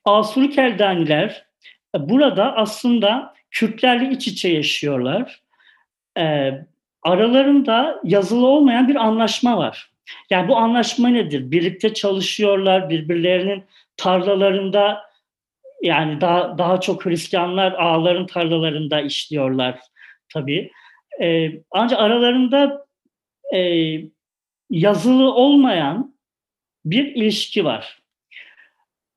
Asuri 0.05 0.49
Keldaniler 0.49 1.48
burada 1.97 2.55
aslında 2.55 3.33
Kürtlerle 3.51 4.09
iç 4.09 4.27
içe 4.27 4.49
yaşıyorlar. 4.49 5.41
E, 6.17 6.51
aralarında 7.03 8.01
yazılı 8.03 8.47
olmayan 8.47 8.87
bir 8.87 8.95
anlaşma 8.95 9.57
var. 9.57 9.91
Yani 10.29 10.47
bu 10.47 10.57
anlaşma 10.57 11.07
nedir? 11.07 11.51
Birlikte 11.51 11.93
çalışıyorlar, 11.93 12.89
birbirlerinin 12.89 13.63
tarlalarında 13.97 15.09
yani 15.81 16.21
daha 16.21 16.57
daha 16.57 16.81
çok 16.81 17.05
Hristiyanlar 17.05 17.71
ağların 17.71 18.25
tarlalarında 18.25 19.01
işliyorlar 19.01 19.79
tabii. 20.33 20.71
E, 21.21 21.51
ancak 21.71 21.99
aralarında 21.99 22.85
e, 23.55 23.59
yazılı 24.69 25.33
olmayan 25.33 26.15
bir 26.85 27.05
ilişki 27.05 27.65
var. 27.65 28.01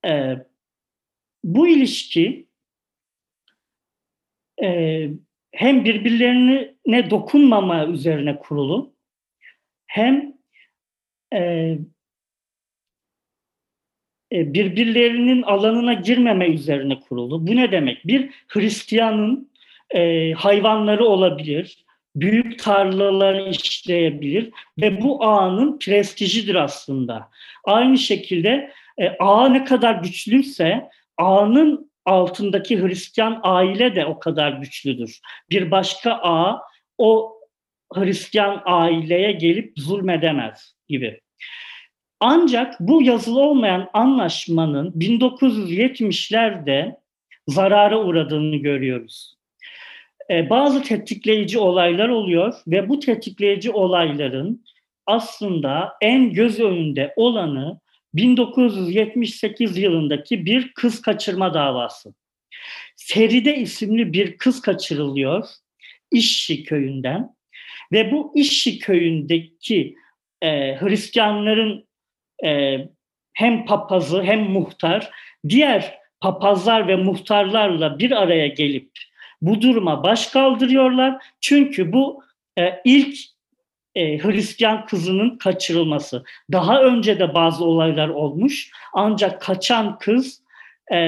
E, 0.07 0.37
bu 1.45 1.69
ilişki 1.69 2.47
e, 4.63 5.09
hem 5.53 5.85
birbirlerine 5.85 7.11
dokunmama 7.11 7.87
üzerine 7.87 8.39
kurulu 8.39 8.93
hem 9.87 10.35
e, 11.35 11.79
e, 14.33 14.55
birbirlerinin 14.55 15.43
alanına 15.43 15.93
girmeme 15.93 16.49
üzerine 16.49 17.01
kurulu. 17.01 17.47
Bu 17.47 17.57
ne 17.57 17.73
demek? 17.73 18.07
Bir 18.07 18.31
Hristiyanın 18.49 19.51
e, 19.91 20.33
hayvanları 20.33 21.05
olabilir, 21.05 21.85
büyük 22.17 22.59
tarlalar 22.59 23.47
işleyebilir 23.47 24.51
ve 24.81 25.03
bu 25.03 25.25
ağanın 25.25 25.79
prestijidir 25.79 26.55
aslında. 26.55 27.31
Aynı 27.65 27.99
şekilde 27.99 28.73
e, 28.99 29.09
ağa 29.09 29.49
ne 29.49 29.65
kadar 29.65 29.95
güçlüyse 29.95 30.89
ağanın 31.19 31.92
altındaki 32.05 32.83
Hristiyan 32.83 33.41
aile 33.43 33.95
de 33.95 34.07
o 34.07 34.19
kadar 34.19 34.53
güçlüdür. 34.53 35.21
Bir 35.51 35.71
başka 35.71 36.13
ağa 36.13 36.61
o 36.99 37.39
Hristiyan 37.95 38.63
aileye 38.65 39.33
gelip 39.33 39.73
zulmedemez 39.77 40.75
gibi. 40.89 41.21
Ancak 42.21 42.81
bu 42.81 43.03
yazılı 43.03 43.41
olmayan 43.41 43.91
anlaşmanın 43.93 44.91
1970'lerde 44.91 46.97
zarara 47.49 48.05
uğradığını 48.05 48.57
görüyoruz. 48.57 49.35
Ee, 50.31 50.51
bazı 50.51 50.83
tetikleyici 50.83 51.59
olaylar 51.59 52.09
oluyor 52.09 52.55
ve 52.67 52.89
bu 52.89 53.01
tetikleyici 53.01 53.71
olayların 53.71 54.65
aslında 55.07 55.93
en 56.01 56.33
göz 56.33 56.61
önünde 56.61 57.13
olanı 57.17 57.81
1978 58.15 59.79
yılındaki 59.79 60.47
bir 60.47 60.73
kız 60.73 61.03
kaçırma 61.03 61.55
davası. 61.55 62.15
Feride 62.97 63.57
isimli 63.57 64.13
bir 64.13 64.37
kız 64.37 64.61
kaçırılıyor 64.61 65.49
İşşi 66.11 66.65
köyünden 66.65 67.37
ve 67.93 68.13
bu 68.13 68.33
İşşi 68.37 68.79
köyündeki 68.79 69.97
e, 70.43 70.49
Hristiyanların 70.81 71.89
e, 72.45 72.79
hem 73.33 73.65
papazı 73.65 74.23
hem 74.23 74.41
muhtar 74.41 75.11
diğer 75.49 75.99
papazlar 76.21 76.89
ve 76.89 76.97
muhtarlarla 76.97 77.99
bir 77.99 78.11
araya 78.11 78.47
gelip 78.47 78.91
bu 79.43 79.63
duruma 79.63 80.03
baş 80.03 80.27
kaldırıyorlar. 80.27 81.25
Çünkü 81.41 81.93
bu 81.93 82.25
e, 82.59 82.81
ilk 82.85 83.19
e, 83.95 84.19
Hristiyan 84.19 84.87
kızının 84.87 85.39
kaçırılması. 85.39 86.25
Daha 86.53 86.83
önce 86.83 87.19
de 87.19 87.35
bazı 87.35 87.65
olaylar 87.65 88.09
olmuş 88.09 88.71
ancak 88.93 89.43
kaçan 89.43 89.99
kız 89.99 90.43
e, 90.91 90.99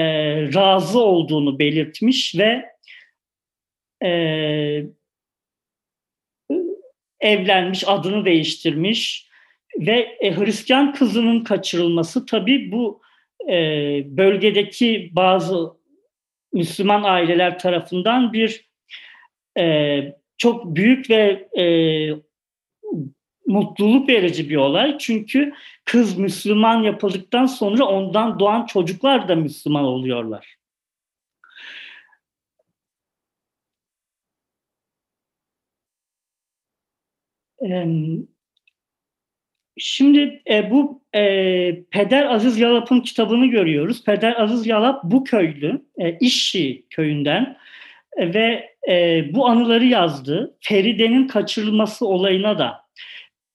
razı 0.53 0.99
olduğunu 0.99 1.59
belirtmiş 1.59 2.35
ve 2.37 2.65
e, 4.03 4.09
evlenmiş, 7.19 7.83
adını 7.87 8.25
değiştirmiş 8.25 9.29
ve 9.77 10.17
e, 10.19 10.35
Hristiyan 10.35 10.93
kızının 10.93 11.43
kaçırılması 11.43 12.25
tabii 12.25 12.71
bu 12.71 13.01
e, 13.49 13.57
bölgedeki 14.05 15.09
bazı 15.13 15.73
Müslüman 16.53 17.03
aileler 17.03 17.59
tarafından 17.59 18.33
bir 18.33 18.69
e, 19.57 20.03
çok 20.37 20.75
büyük 20.75 21.09
ve 21.09 21.47
e, 21.57 21.65
mutluluk 23.47 24.09
verici 24.09 24.49
bir 24.49 24.55
olay. 24.55 24.97
Çünkü 24.97 25.53
kız 25.85 26.17
Müslüman 26.17 26.83
yapıldıktan 26.83 27.45
sonra 27.45 27.85
ondan 27.85 28.39
doğan 28.39 28.65
çocuklar 28.65 29.27
da 29.27 29.35
Müslüman 29.35 29.83
oluyorlar. 29.83 30.55
Şimdi 39.77 40.41
e, 40.49 40.71
bu 40.71 41.01
e, 41.15 41.83
Peder 41.91 42.25
Aziz 42.25 42.59
Yalap'ın 42.59 42.99
kitabını 43.01 43.45
görüyoruz. 43.45 44.03
Peder 44.03 44.41
Aziz 44.41 44.67
Yalap 44.67 45.03
bu 45.03 45.23
köylü, 45.23 45.85
e, 45.97 46.17
köyünden 46.89 47.57
e, 48.17 48.33
ve 48.33 48.75
bu 49.33 49.47
anıları 49.47 49.85
yazdı. 49.85 50.57
Feride'nin 50.59 51.27
kaçırılması 51.27 52.07
olayına 52.07 52.59
da 52.59 52.84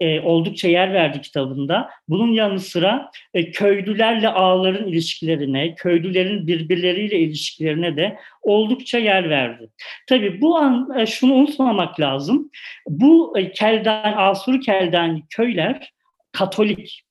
e, 0.00 0.20
oldukça 0.20 0.68
yer 0.68 0.92
verdi 0.92 1.20
kitabında. 1.20 1.90
Bunun 2.08 2.32
yanı 2.32 2.60
sıra 2.60 3.10
e, 3.34 3.50
köylülerle 3.50 4.28
ağların 4.28 4.88
ilişkilerine, 4.88 5.74
köylülerin 5.74 6.46
birbirleriyle 6.46 7.18
ilişkilerine 7.18 7.96
de 7.96 8.18
oldukça 8.42 8.98
yer 8.98 9.30
verdi. 9.30 9.70
Tabii 10.08 10.40
bu 10.40 10.56
an 10.56 10.98
e, 10.98 11.06
şunu 11.06 11.34
unutmamak 11.34 12.00
lazım. 12.00 12.50
Bu 12.88 13.38
e, 13.38 13.52
Keldan, 13.52 14.14
Asur 14.16 14.60
Keldani 14.60 15.22
köyler 15.30 15.92
Katolik. 16.32 17.02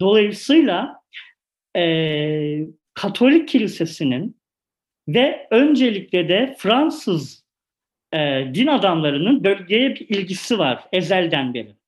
Dolayısıyla 0.00 1.00
e, 1.76 2.66
Katolik 2.94 3.48
kilisesinin 3.48 4.36
ve 5.08 5.46
öncelikle 5.50 6.28
de 6.28 6.56
Fransız 6.58 7.44
e, 8.14 8.50
din 8.54 8.66
adamlarının 8.66 9.44
bölgeye 9.44 9.94
bir 9.94 10.08
ilgisi 10.08 10.58
var 10.58 10.84
ezelden 10.92 11.54
beri 11.54 11.81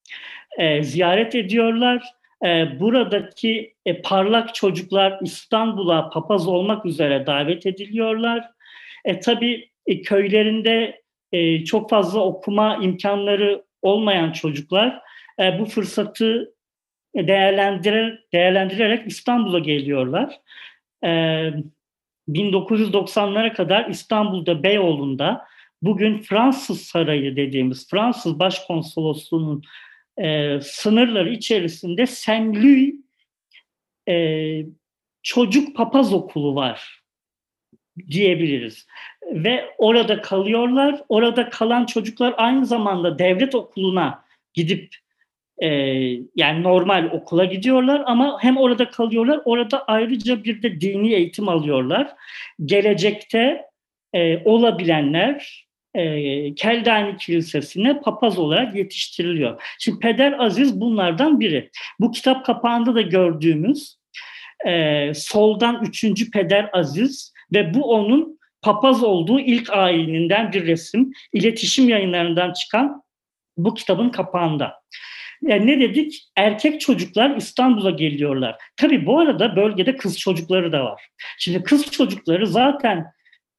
e, 0.59 0.83
ziyaret 0.83 1.35
ediyorlar. 1.35 2.05
E, 2.45 2.81
buradaki 2.81 3.75
e, 3.87 4.03
parlak 4.03 4.55
çocuklar 4.55 5.19
İstanbul'a 5.23 6.11
papaz 6.11 6.49
olmak 6.49 6.87
üzere 6.87 7.27
davet 7.27 7.67
ediliyorlar. 7.67 8.51
E, 9.05 9.21
tabii 9.21 9.69
e, 9.87 10.03
köylerinde 10.03 11.03
e, 11.33 11.65
çok 11.65 11.91
fazla 11.91 12.21
okuma 12.21 12.77
imkanları 12.77 13.65
olmayan 13.83 14.33
çocuklar 14.33 15.01
e, 15.41 15.59
bu 15.59 15.65
fırsatı 15.65 16.55
değerlendirer, 17.17 18.19
değerlendirerek 18.33 19.07
İstanbul'a 19.07 19.59
geliyorlar. 19.59 20.41
E, 21.05 21.09
1990'lara 22.29 23.53
kadar 23.53 23.89
İstanbul'da 23.89 24.63
Beyoğlu'nda 24.63 25.45
bugün 25.83 26.19
Fransız 26.19 26.81
Sarayı 26.81 27.37
dediğimiz 27.37 27.91
Fransız 27.91 28.39
Başkonsolosluğu'nun 28.39 29.63
e, 30.19 30.61
sınırları 30.63 31.31
içerisinde 31.31 32.07
Louis 32.55 32.95
e, 34.09 34.67
çocuk 35.23 35.77
papaz 35.77 36.13
okulu 36.13 36.55
var 36.55 37.03
diyebiliriz. 38.11 38.87
Ve 39.33 39.65
orada 39.79 40.21
kalıyorlar. 40.21 41.03
Orada 41.09 41.51
kalan 41.51 41.87
çocuklar 41.87 42.35
aynı 42.37 42.67
zamanda 42.67 43.19
devlet 43.19 43.55
okuluna 43.55 44.25
gidip 44.55 44.95
e, 45.59 45.69
yani 46.37 46.63
normal 46.63 47.11
okula 47.13 47.45
gidiyorlar 47.45 48.03
ama 48.07 48.43
hem 48.43 48.57
orada 48.57 48.91
kalıyorlar 48.91 49.41
orada 49.45 49.85
ayrıca 49.85 50.45
bir 50.45 50.63
de 50.63 50.81
dini 50.81 51.13
eğitim 51.13 51.49
alıyorlar. 51.49 52.15
Gelecekte 52.65 53.67
e, 54.13 54.43
olabilenler 54.45 55.67
e, 55.95 56.55
Keldani 56.55 57.17
Kilisesi'ne 57.17 58.01
papaz 58.01 58.39
olarak 58.39 58.75
yetiştiriliyor. 58.75 59.63
Şimdi 59.79 59.99
Peder 59.99 60.35
Aziz 60.39 60.81
bunlardan 60.81 61.41
biri. 61.41 61.71
Bu 62.01 62.11
kitap 62.13 62.47
kapağında 62.47 62.95
da 62.95 63.01
gördüğümüz 63.01 63.97
e, 64.67 65.13
soldan 65.15 65.85
üçüncü 65.85 66.31
Peder 66.31 66.71
Aziz 66.73 67.33
ve 67.53 67.75
bu 67.75 67.91
onun 67.91 68.39
papaz 68.63 69.03
olduğu 69.03 69.41
ilk 69.41 69.71
ayininden 69.71 70.53
bir 70.53 70.67
resim. 70.67 71.13
İletişim 71.33 71.89
yayınlarından 71.89 72.53
çıkan 72.53 73.03
bu 73.57 73.75
kitabın 73.75 74.09
kapağında. 74.09 74.75
Yani 75.43 75.67
ne 75.67 75.81
dedik? 75.81 76.23
Erkek 76.37 76.81
çocuklar 76.81 77.37
İstanbul'a 77.37 77.91
geliyorlar. 77.91 78.57
Tabii 78.77 79.07
bu 79.07 79.19
arada 79.21 79.57
bölgede 79.57 79.97
kız 79.97 80.19
çocukları 80.19 80.73
da 80.73 80.85
var. 80.85 81.03
Şimdi 81.39 81.63
kız 81.63 81.91
çocukları 81.91 82.47
zaten 82.47 83.07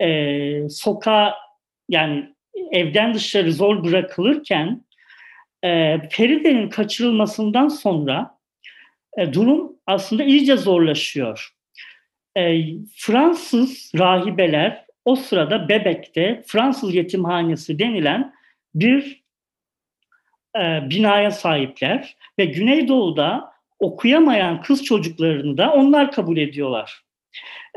e, 0.02 0.70
sokağa 0.70 1.45
yani 1.90 2.36
evden 2.72 3.14
dışarı 3.14 3.54
zor 3.54 3.84
bırakılırken 3.84 4.86
e, 5.64 6.02
Feride'nin 6.10 6.70
kaçırılmasından 6.70 7.68
sonra 7.68 8.38
e, 9.18 9.34
durum 9.34 9.76
aslında 9.88 10.24
iyice 10.24 10.58
zorlaşıyor. 10.58 11.50
E, 12.38 12.64
Fransız 12.96 13.92
rahibeler 13.96 14.86
o 15.06 15.16
sırada 15.16 15.70
Bebek'te 15.70 16.44
Fransız 16.48 16.96
yetimhanesi 16.96 17.80
denilen 17.80 18.34
bir 18.76 19.24
e, 20.56 20.90
binaya 20.90 21.32
sahipler 21.32 22.16
ve 22.40 22.46
Güneydoğu'da 22.46 23.52
okuyamayan 23.80 24.62
kız 24.62 24.84
çocuklarını 24.84 25.58
da 25.58 25.74
onlar 25.74 26.12
kabul 26.12 26.38
ediyorlar. 26.38 27.02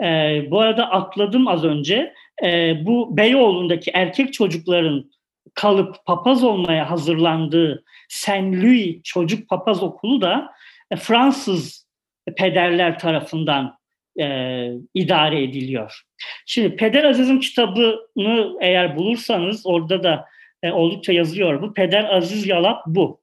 E, 0.03 0.07
bu 0.51 0.61
arada 0.61 0.91
atladım 0.91 1.49
az 1.49 1.65
önce. 1.65 2.15
E, 2.45 2.77
bu 2.87 3.17
Beyoğlu'ndaki 3.17 3.91
erkek 3.95 4.33
çocukların 4.33 5.11
kalıp 5.55 6.05
papaz 6.07 6.45
olmaya 6.45 6.91
hazırlandığı 6.91 7.85
Saint 8.09 8.65
Louis 8.65 9.03
Çocuk 9.03 9.49
Papaz 9.49 9.83
Okulu 9.83 10.21
da 10.21 10.51
e, 10.91 10.97
Fransız 10.97 11.89
pederler 12.37 12.99
tarafından 12.99 13.79
e, 14.21 14.69
idare 14.95 15.43
ediliyor. 15.43 16.03
Şimdi 16.47 16.77
Peder 16.77 17.05
Aziz'in 17.05 17.41
kitabını 17.41 18.57
eğer 18.61 18.97
bulursanız 18.97 19.67
orada 19.67 20.03
da 20.03 20.25
e, 20.63 20.71
oldukça 20.71 21.13
yazıyor 21.13 21.63
bu. 21.63 21.75
Peder 21.75 22.05
Aziz 22.17 22.47
Yalap 22.47 22.83
bu. 22.87 23.21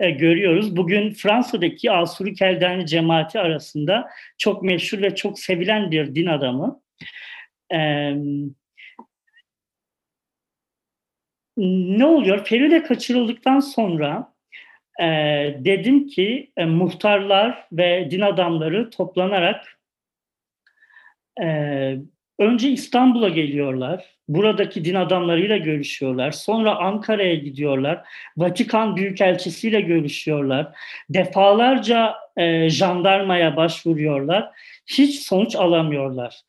E, 0.00 0.10
görüyoruz. 0.10 0.76
Bugün 0.76 1.10
Fransa'daki 1.10 1.90
Asuri 1.92 2.34
Keldani 2.34 2.86
cemaati 2.86 3.40
arasında 3.40 4.08
çok 4.38 4.62
meşhur 4.62 5.02
ve 5.02 5.14
çok 5.14 5.38
sevilen 5.38 5.90
bir 5.90 6.14
din 6.14 6.26
adamı. 6.26 6.80
Ne 11.56 12.04
oluyor? 12.04 12.44
Feride 12.44 12.82
kaçırıldıktan 12.82 13.60
sonra 13.60 14.32
e, 15.00 15.04
dedim 15.58 16.06
ki 16.06 16.50
e, 16.56 16.64
muhtarlar 16.64 17.66
ve 17.72 18.08
din 18.10 18.20
adamları 18.20 18.90
toplanarak 18.90 19.78
e, 21.42 21.46
önce 22.38 22.68
İstanbul'a 22.70 23.28
geliyorlar. 23.28 24.04
Buradaki 24.28 24.84
din 24.84 24.94
adamlarıyla 24.94 25.56
görüşüyorlar. 25.56 26.30
Sonra 26.30 26.76
Ankara'ya 26.76 27.34
gidiyorlar. 27.34 28.02
Vatikan 28.36 28.96
Büyükelçisiyle 28.96 29.80
görüşüyorlar. 29.80 30.66
Defalarca 31.10 32.14
e, 32.36 32.70
jandarmaya 32.70 33.56
başvuruyorlar. 33.56 34.50
Hiç 34.86 35.20
sonuç 35.20 35.56
alamıyorlar. 35.56 36.40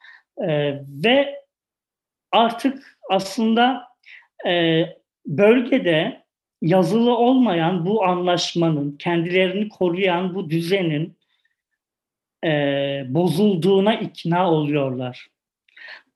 E, 0.42 0.82
ve 1.04 1.44
artık 2.32 2.98
aslında 3.10 3.88
e, 4.48 4.84
bölgede 5.26 6.24
yazılı 6.62 7.18
olmayan 7.18 7.86
bu 7.86 8.04
anlaşmanın, 8.04 8.98
kendilerini 8.98 9.70
koruyan 9.70 10.36
bu 10.36 10.50
düzenin 10.50 11.18
e, 12.44 12.50
bozulduğuna 13.08 13.96
ikna 13.96 14.52
oluyorlar. 14.52 15.28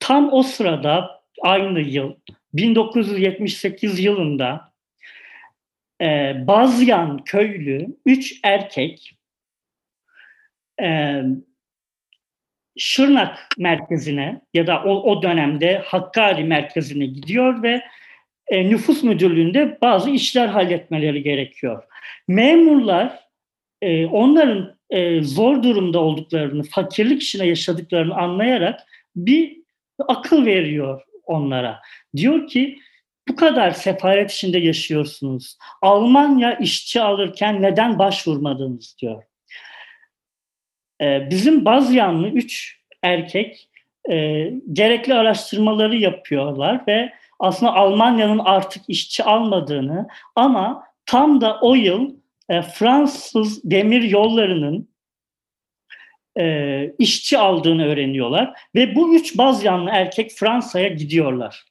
Tam 0.00 0.32
o 0.32 0.42
sırada 0.42 1.22
aynı 1.42 1.80
yıl 1.80 2.14
1978 2.54 4.00
yılında 4.00 4.72
e, 6.00 6.34
Bazyan 6.46 7.18
köylü 7.24 7.96
üç 8.06 8.40
erkek 8.44 9.18
e, 10.82 11.22
Şırnak 12.78 13.48
merkezine 13.58 14.40
ya 14.54 14.66
da 14.66 14.82
o, 14.82 15.10
o 15.10 15.22
dönemde 15.22 15.78
Hakkari 15.78 16.44
merkezine 16.44 17.06
gidiyor 17.06 17.62
ve 17.62 17.82
e, 18.48 18.68
nüfus 18.68 19.02
müdürlüğünde 19.02 19.78
bazı 19.82 20.10
işler 20.10 20.46
halletmeleri 20.46 21.22
gerekiyor. 21.22 21.82
Memurlar 22.28 23.20
e, 23.82 24.06
onların 24.06 24.76
e, 24.90 25.22
zor 25.22 25.62
durumda 25.62 25.98
olduklarını, 25.98 26.62
fakirlik 26.62 27.22
içinde 27.22 27.46
yaşadıklarını 27.46 28.14
anlayarak 28.14 28.80
bir 29.16 29.56
akıl 30.08 30.46
veriyor 30.46 31.02
onlara. 31.24 31.78
Diyor 32.16 32.46
ki 32.46 32.78
bu 33.28 33.36
kadar 33.36 33.70
sefaret 33.70 34.32
içinde 34.32 34.58
yaşıyorsunuz. 34.58 35.58
Almanya 35.82 36.58
işçi 36.58 37.00
alırken 37.00 37.62
neden 37.62 37.98
başvurmadınız 37.98 38.96
diyor. 39.00 39.22
Ee, 41.02 41.30
bizim 41.30 41.64
Bazyanlı 41.64 42.28
üç 42.28 42.78
erkek 43.02 43.68
e, 44.10 44.48
gerekli 44.72 45.14
araştırmaları 45.14 45.96
yapıyorlar 45.96 46.80
ve 46.88 47.12
aslında 47.38 47.74
Almanya'nın 47.74 48.38
artık 48.38 48.82
işçi 48.88 49.24
almadığını 49.24 50.08
ama 50.36 50.84
tam 51.06 51.40
da 51.40 51.58
o 51.60 51.74
yıl 51.74 52.14
e, 52.48 52.62
Fransız 52.62 53.70
demir 53.70 54.02
yollarının 54.02 54.88
e, 56.38 56.92
işçi 56.98 57.38
aldığını 57.38 57.86
öğreniyorlar 57.86 58.54
ve 58.74 58.94
bu 58.94 59.14
üç 59.14 59.38
Bazyanlı 59.38 59.90
erkek 59.90 60.30
Fransa'ya 60.30 60.88
gidiyorlar. 60.88 61.64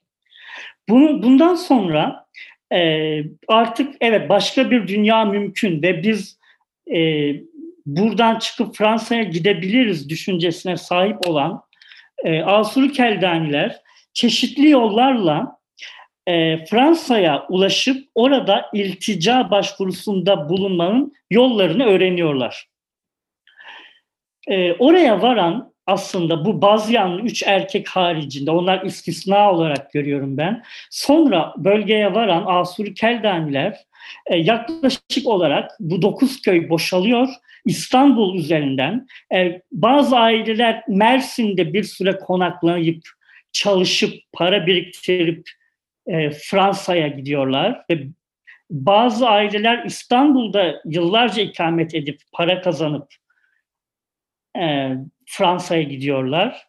Bunu, 0.89 1.23
bundan 1.23 1.55
sonra 1.55 2.25
e, 2.73 3.23
artık 3.47 3.95
evet 4.01 4.29
başka 4.29 4.71
bir 4.71 4.87
dünya 4.87 5.25
mümkün 5.25 5.81
ve 5.81 6.03
biz 6.03 6.39
e, 6.93 6.99
buradan 7.85 8.39
çıkıp 8.39 8.75
Fransa'ya 8.75 9.23
gidebiliriz 9.23 10.09
düşüncesine 10.09 10.77
sahip 10.77 11.27
olan 11.27 11.61
e, 12.23 12.41
Asuru 12.41 12.91
Keldaniler 12.91 13.81
çeşitli 14.13 14.69
yollarla 14.69 15.57
e, 16.27 16.65
Fransa'ya 16.65 17.45
ulaşıp 17.49 18.07
orada 18.15 18.69
iltica 18.73 19.51
başvurusunda 19.51 20.49
bulunmanın 20.49 21.13
yollarını 21.29 21.85
öğreniyorlar. 21.85 22.67
E, 24.47 24.73
oraya 24.73 25.21
varan 25.21 25.71
aslında 25.87 26.45
bu 26.45 26.61
Bazyanlı 26.61 27.21
üç 27.21 27.43
erkek 27.43 27.87
haricinde 27.89 28.51
onlar 28.51 28.81
istisna 28.81 29.51
olarak 29.51 29.91
görüyorum 29.91 30.37
ben. 30.37 30.63
Sonra 30.89 31.53
bölgeye 31.57 32.15
varan 32.15 32.43
Asuri 32.47 32.93
Keldaniler 32.93 33.85
e, 34.25 34.37
yaklaşık 34.37 35.27
olarak 35.27 35.71
bu 35.79 36.01
dokuz 36.01 36.41
köy 36.41 36.69
boşalıyor. 36.69 37.27
İstanbul 37.65 38.35
üzerinden 38.35 39.07
e, 39.33 39.61
bazı 39.71 40.17
aileler 40.17 40.83
Mersin'de 40.87 41.73
bir 41.73 41.83
süre 41.83 42.17
konaklayıp 42.17 43.03
çalışıp 43.51 44.13
para 44.33 44.67
biriktirip 44.67 45.49
e, 46.07 46.31
Fransa'ya 46.31 47.07
gidiyorlar 47.07 47.85
ve 47.89 48.07
bazı 48.69 49.29
aileler 49.29 49.85
İstanbul'da 49.85 50.81
yıllarca 50.85 51.41
ikamet 51.41 51.95
edip 51.95 52.21
para 52.33 52.61
kazanıp 52.61 53.07
e, 54.59 54.91
Fransa'ya 55.25 55.81
gidiyorlar. 55.81 56.67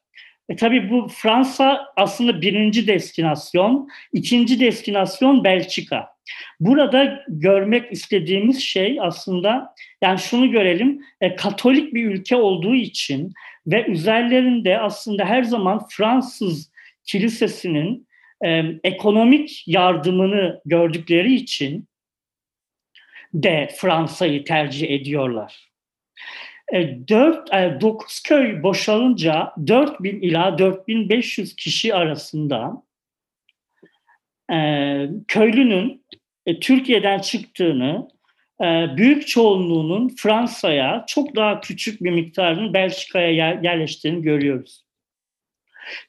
E 0.49 0.57
tabii 0.57 0.91
bu 0.91 1.09
Fransa 1.09 1.93
aslında 1.97 2.41
birinci 2.41 2.87
destinasyon, 2.87 3.89
ikinci 4.13 4.61
destinasyon 4.61 5.45
Belçika. 5.45 6.12
Burada 6.61 7.25
görmek 7.29 7.93
istediğimiz 7.93 8.61
şey 8.61 8.99
aslında 9.01 9.75
yani 10.03 10.19
şunu 10.19 10.51
görelim, 10.51 11.05
e, 11.21 11.35
Katolik 11.35 11.95
bir 11.95 12.07
ülke 12.07 12.37
olduğu 12.37 12.75
için 12.75 13.33
ve 13.67 13.87
üzerlerinde 13.87 14.79
aslında 14.79 15.25
her 15.25 15.43
zaman 15.43 15.87
Fransız 15.91 16.73
kilisesinin 17.05 18.09
e, 18.45 18.63
ekonomik 18.85 19.65
yardımını 19.67 20.61
gördükleri 20.65 21.35
için 21.35 21.89
de 23.35 23.69
Fransa'yı 23.77 24.45
tercih 24.45 24.91
ediyorlar. 24.91 25.73
4 26.73 27.55
e, 27.55 27.81
9 27.81 28.23
e, 28.25 28.29
köy 28.29 28.63
boşalınca 28.63 29.53
4000 29.67 30.21
ila 30.21 30.59
4500 30.59 31.57
kişi 31.57 31.95
arasında 31.95 32.57
e, 32.67 32.92
köylünün 35.29 36.05
Türkiye'den 36.61 37.19
çıktığını, 37.19 38.09
büyük 38.97 39.29
çoğunluğunun 39.29 40.09
Fransa'ya 40.09 41.05
çok 41.09 41.37
daha 41.37 41.61
küçük 41.61 42.03
bir 42.05 42.11
miktarının 42.11 42.75
Belçika'ya 42.75 43.61
yerleştiğini 43.63 44.23
görüyoruz. 44.23 44.85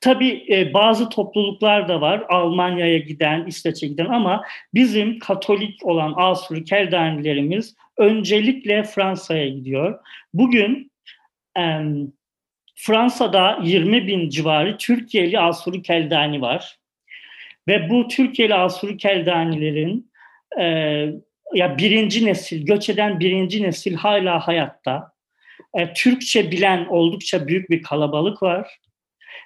Tabii 0.02 0.46
e, 0.50 0.74
bazı 0.74 1.10
topluluklar 1.10 1.88
da 1.88 2.02
var 2.02 2.24
Almanya'ya 2.30 2.98
giden, 2.98 3.46
İsveç'e 3.46 3.88
giden 3.88 4.06
ama 4.06 4.44
bizim 4.74 5.20
Katolik 5.20 5.86
olan 5.86 6.14
Asuri 6.18 6.64
Keldanilerimiz 6.64 7.76
öncelikle 7.98 8.84
Fransa'ya 8.84 9.48
gidiyor. 9.48 10.00
Bugün 10.34 10.92
e, 11.58 11.82
Fransa'da 12.76 13.60
20 13.64 14.08
bin 14.08 14.30
civarı 14.30 14.78
Türkiye'li 14.78 15.40
Asuri 15.40 15.82
Keldani 15.82 16.42
var. 16.42 16.78
Ve 17.68 17.90
bu 17.90 18.08
Türkiye'li 18.08 18.54
Asuri 18.54 18.98
Keldanilerin 18.98 20.12
e, 20.60 20.66
ya 21.54 21.78
birinci 21.78 22.26
nesil, 22.26 22.66
göç 22.66 22.90
eden 22.90 23.20
birinci 23.20 23.64
nesil 23.64 23.96
hala 23.96 24.48
hayatta. 24.48 25.14
E, 25.74 25.94
Türkçe 25.94 26.52
bilen 26.52 26.86
oldukça 26.86 27.48
büyük 27.48 27.70
bir 27.70 27.84
kalabalık 27.84 28.44
var. 28.44 28.80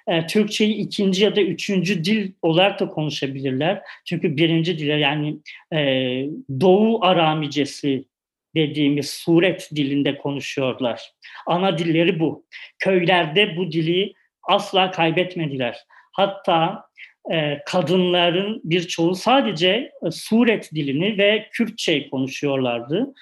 e, 0.08 0.26
Türkçeyi 0.26 0.74
ikinci 0.74 1.24
ya 1.24 1.36
da 1.36 1.40
üçüncü 1.40 2.04
dil 2.04 2.32
olarak 2.42 2.80
da 2.80 2.88
konuşabilirler. 2.88 3.82
Çünkü 4.06 4.36
birinci 4.36 4.78
dil 4.78 4.88
yani 4.88 5.38
e, 5.72 5.78
Doğu 6.60 7.04
Aramicesi 7.04 8.04
dediğimiz 8.56 9.10
suret 9.10 9.70
dilinde 9.76 10.18
konuşuyorlar. 10.18 11.12
Ana 11.46 11.78
dilleri 11.78 12.20
bu. 12.20 12.44
Köylerde 12.78 13.56
bu 13.56 13.72
dili 13.72 14.12
asla 14.42 14.90
kaybetmediler. 14.90 15.76
Hatta 16.12 16.87
kadınların 17.66 18.60
birçoğu 18.64 19.14
sadece 19.14 19.92
e, 20.06 20.10
suret 20.10 20.74
dilini 20.74 21.18
ve 21.18 21.48
Kürtçe 21.52 22.10
konuşuyorlardı. 22.10 23.14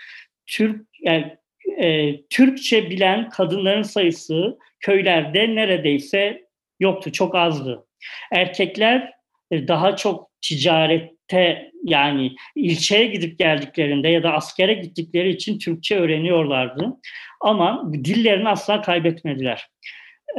Türk 0.47 0.87
yani, 1.01 1.37
e, 1.81 2.16
Türkçe 2.31 2.90
bilen 2.90 3.31
kadınların 3.31 3.83
sayısı 3.83 4.59
köylerde 4.81 5.55
neredeyse 5.55 6.47
yoktu, 6.81 7.12
çok 7.12 7.35
azdı. 7.35 7.87
Erkekler 8.33 9.12
e, 9.51 9.69
daha 9.69 9.97
çok 9.97 10.31
ticarette 10.42 11.71
yani 11.85 12.37
ilçeye 12.55 13.07
gidip 13.07 13.38
geldiklerinde 13.38 14.09
ya 14.09 14.23
da 14.23 14.33
askere 14.33 14.75
gittikleri 14.75 15.31
için 15.31 15.59
Türkçe 15.59 15.97
öğreniyorlardı. 15.97 16.97
Ama 17.40 17.92
dillerini 17.92 18.49
asla 18.49 18.83
kaybetmediler. 18.83 19.69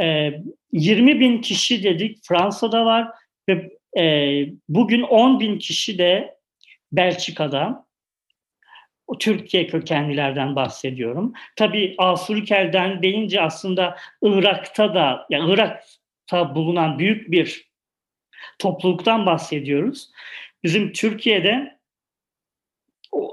E, 0.02 0.32
20 0.72 1.20
bin 1.20 1.42
kişi 1.42 1.84
dedik 1.84 2.18
Fransa'da 2.28 2.86
var 2.86 3.08
ve 3.50 3.78
e, 3.98 4.04
bugün 4.70 5.02
10 5.02 5.40
bin 5.40 5.60
kişi 5.60 5.98
de 5.98 6.38
Belçika'da. 6.92 7.88
O 9.08 9.18
Türkiye 9.18 9.68
kökenlilerden 9.68 10.56
bahsediyorum. 10.56 11.34
Tabii 11.56 11.96
Asurikel'den 11.98 13.04
deyince 13.04 13.42
aslında 13.42 13.98
Irak'ta 14.22 14.94
da, 14.94 15.26
yani 15.30 15.54
Irak'ta 15.54 16.56
bulunan 16.56 17.00
büyük 17.00 17.32
bir 17.32 17.68
topluluktan 18.60 19.26
bahsediyoruz. 19.26 20.12
Bizim 20.64 20.92
Türkiye'de 20.92 21.78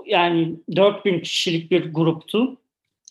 yani 0.06 0.54
4000 0.76 1.20
kişilik 1.20 1.70
bir 1.70 1.92
gruptu. 1.92 2.56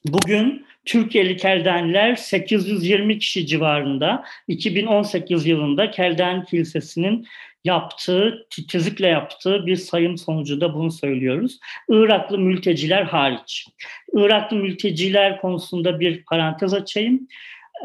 Bugün 0.06 0.63
Türkiye'li 0.86 1.38
Keldaniler 1.38 2.16
820 2.16 3.20
kişi 3.20 3.48
civarında 3.48 4.24
2018 4.48 5.46
yılında 5.46 5.92
Keldani 5.92 6.46
Kilisesi'nin 6.46 7.28
yaptığı, 7.64 8.48
titizlikle 8.50 9.08
yaptığı 9.08 9.66
bir 9.66 9.76
sayım 9.76 10.18
sonucu 10.18 10.62
da 10.62 10.74
bunu 10.74 10.92
söylüyoruz. 10.92 11.60
Iraklı 11.90 12.38
mülteciler 12.38 13.04
hariç. 13.04 13.68
Iraklı 14.14 14.58
mülteciler 14.58 15.42
konusunda 15.42 16.00
bir 16.00 16.26
parantez 16.26 16.74
açayım. 16.74 17.28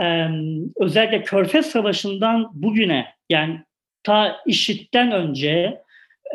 Ee, 0.02 0.28
özellikle 0.76 1.22
Körfez 1.22 1.66
Savaşı'ndan 1.66 2.50
bugüne 2.52 3.06
yani 3.30 3.60
ta 4.02 4.36
IŞİD'den 4.46 5.12
önce 5.12 5.82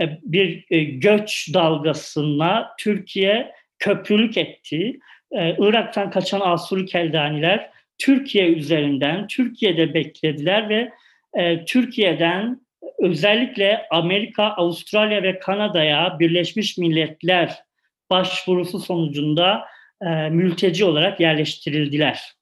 e, 0.01 0.19
bir 0.23 0.65
e, 0.69 0.83
göç 0.83 1.49
dalgasına 1.53 2.69
Türkiye 2.79 3.51
köprülük 3.79 4.37
etti. 4.37 4.99
Ee, 5.33 5.55
Irak'tan 5.59 6.11
kaçan 6.11 6.41
Asuri 6.43 6.85
Keldaniler 6.85 7.69
Türkiye 7.97 8.47
üzerinden 8.47 9.27
Türkiye'de 9.27 9.93
beklediler 9.93 10.69
ve 10.69 10.91
e, 11.33 11.65
Türkiye'den 11.65 12.61
özellikle 12.99 13.87
Amerika, 13.91 14.43
Avustralya 14.43 15.23
ve 15.23 15.39
Kanada'ya 15.39 16.19
Birleşmiş 16.19 16.77
Milletler 16.77 17.63
başvurusu 18.09 18.79
sonucunda 18.79 19.65
e, 20.01 20.29
mülteci 20.29 20.85
olarak 20.85 21.19
yerleştirildiler. 21.19 22.33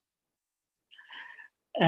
E, 1.81 1.87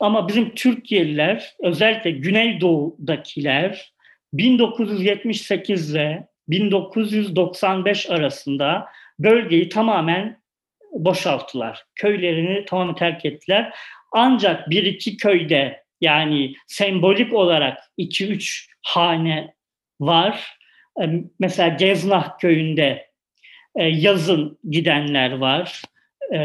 ama 0.00 0.28
bizim 0.28 0.54
Türkiye'liler, 0.54 1.54
özellikle 1.62 2.10
Güneydoğu'dakiler 2.10 3.92
1978 4.32 5.94
ile 5.94 6.28
1995 6.48 8.10
arasında 8.10 8.86
bölgeyi 9.20 9.68
tamamen 9.68 10.40
boşalttılar. 10.92 11.84
Köylerini 11.94 12.64
tamamen 12.64 12.94
terk 12.94 13.24
ettiler. 13.24 13.74
Ancak 14.12 14.70
bir 14.70 14.84
iki 14.84 15.16
köyde 15.16 15.84
yani 16.00 16.54
sembolik 16.66 17.32
olarak 17.34 17.78
2-3 17.98 18.66
hane 18.82 19.54
var. 20.00 20.56
E, 21.02 21.04
mesela 21.38 21.68
Geznah 21.68 22.38
köyünde 22.38 23.10
e, 23.76 23.84
yazın 23.84 24.58
gidenler 24.70 25.30
var. 25.30 25.82
E, 26.34 26.40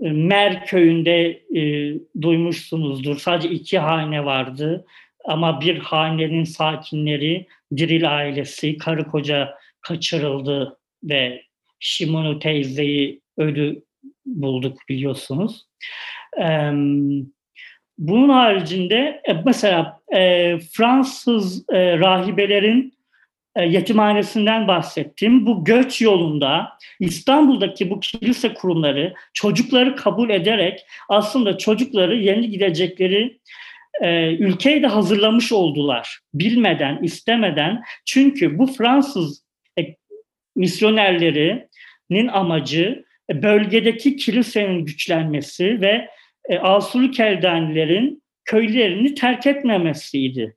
Mer 0.00 0.66
köyünde 0.66 1.42
duymuşsunuzdur. 2.22 3.18
Sadece 3.18 3.50
iki 3.50 3.78
hane 3.78 4.24
vardı. 4.24 4.86
Ama 5.24 5.60
bir 5.60 5.78
hanenin 5.78 6.44
sakinleri 6.44 7.46
Diril 7.76 8.16
ailesi, 8.16 8.78
karı 8.78 9.04
koca 9.04 9.54
kaçırıldı 9.80 10.79
ve 11.04 11.42
Shimonu 11.80 12.38
teyzeyi 12.38 13.20
ölü 13.38 13.82
bulduk 14.26 14.78
biliyorsunuz. 14.88 15.66
Evet 16.36 16.74
bunun 18.00 18.28
haricinde 18.28 19.22
e, 19.28 19.32
mesela 19.44 20.00
e, 20.14 20.58
Fransız 20.58 21.64
e, 21.68 21.98
rahibelerin 21.98 22.94
e, 23.56 23.64
yetimhanesinden 23.64 24.68
bahsettim. 24.68 25.46
Bu 25.46 25.64
göç 25.64 26.00
yolunda 26.00 26.68
İstanbul'daki 27.00 27.90
bu 27.90 28.00
kilise 28.00 28.54
kurumları 28.54 29.14
çocukları 29.32 29.96
kabul 29.96 30.30
ederek 30.30 30.80
aslında 31.08 31.58
çocukları 31.58 32.16
yeni 32.16 32.50
gidecekleri 32.50 33.38
e, 34.02 34.36
ülkeyi 34.36 34.82
de 34.82 34.86
hazırlamış 34.86 35.52
oldular. 35.52 36.18
Bilmeden, 36.34 36.98
istemeden. 37.02 37.82
Çünkü 38.06 38.58
bu 38.58 38.66
Fransız 38.66 39.42
misyonerlerinin 40.56 42.28
amacı 42.28 43.04
e, 43.30 43.42
bölgedeki 43.42 44.16
kilisenin 44.16 44.84
güçlenmesi 44.84 45.80
ve 45.80 46.08
e, 46.48 46.58
Asulu 46.58 47.10
Keldanilerin 47.10 48.22
köylerini 48.44 49.14
terk 49.14 49.46
etmemesiydi. 49.46 50.56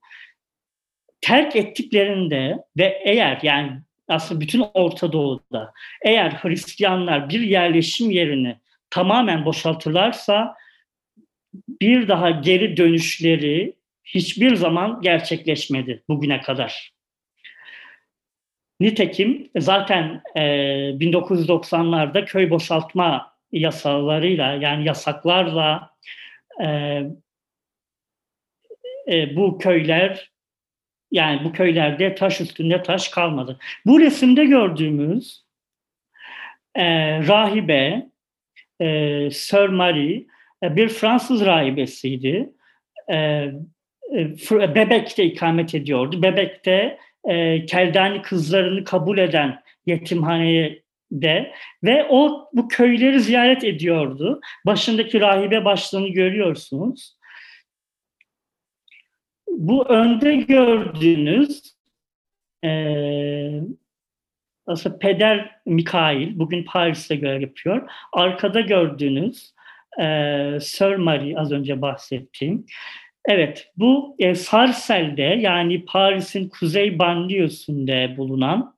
Terk 1.21 1.55
ettiklerinde 1.55 2.57
ve 2.77 3.01
eğer 3.03 3.39
yani 3.43 3.71
aslında 4.07 4.41
bütün 4.41 4.63
Orta 4.73 5.13
Doğu'da 5.13 5.73
eğer 6.01 6.31
Hristiyanlar 6.31 7.29
bir 7.29 7.41
yerleşim 7.41 8.11
yerini 8.11 8.57
tamamen 8.89 9.45
boşaltırlarsa 9.45 10.55
bir 11.81 12.07
daha 12.07 12.29
geri 12.29 12.77
dönüşleri 12.77 13.75
hiçbir 14.03 14.55
zaman 14.55 15.01
gerçekleşmedi 15.01 16.03
bugüne 16.09 16.41
kadar. 16.41 16.92
Nitekim 18.79 19.49
zaten 19.57 20.21
e, 20.35 20.41
1990'larda 20.41 22.25
köy 22.25 22.49
boşaltma 22.49 23.33
yasalarıyla 23.51 24.53
yani 24.53 24.85
yasaklarla 24.85 25.89
e, 26.61 26.67
e, 29.07 29.35
bu 29.35 29.57
köyler 29.57 30.31
yani 31.11 31.43
bu 31.43 31.51
köylerde 31.51 32.15
taş 32.15 32.41
üstünde 32.41 32.83
taş 32.83 33.09
kalmadı. 33.09 33.59
Bu 33.85 33.99
resimde 33.99 34.45
gördüğümüz 34.45 35.43
e, 36.75 36.85
rahibe 37.27 38.09
e, 38.79 39.29
Sir 39.31 39.67
Marie 39.67 40.25
e, 40.63 40.75
bir 40.75 40.89
Fransız 40.89 41.45
rahibesiydi. 41.45 42.49
E, 43.11 43.17
e, 43.17 44.75
Bebek'te 44.75 45.23
ikamet 45.23 45.75
ediyordu. 45.75 46.21
Bebek'te 46.21 46.97
e, 47.29 47.65
Keldani 47.65 48.21
kızlarını 48.21 48.83
kabul 48.83 49.17
eden 49.17 49.63
yetimhaneye 49.85 50.83
de 51.11 51.53
ve 51.83 52.07
o 52.09 52.49
bu 52.53 52.67
köyleri 52.67 53.19
ziyaret 53.19 53.63
ediyordu. 53.63 54.41
Başındaki 54.65 55.19
rahibe 55.19 55.65
başlığını 55.65 56.07
görüyorsunuz. 56.07 57.17
Bu 59.49 59.85
önde 59.85 60.35
gördüğünüz 60.35 61.75
e, 62.65 62.71
aslında 64.67 64.99
Peder 64.99 65.55
Mikail 65.65 66.39
bugün 66.39 66.63
Paris'te 66.63 67.15
görev 67.15 67.41
yapıyor. 67.41 67.89
Arkada 68.13 68.61
gördüğünüz 68.61 69.53
e, 69.99 70.05
Sir 70.61 70.95
Marie 70.95 71.37
az 71.37 71.51
önce 71.51 71.81
bahsettiğim. 71.81 72.65
Evet 73.27 73.71
bu 73.77 74.15
e, 74.19 74.35
Sarsel'de 74.35 75.37
yani 75.41 75.85
Paris'in 75.85 76.49
kuzey 76.49 76.99
banliyosunda 76.99 78.17
bulunan 78.17 78.75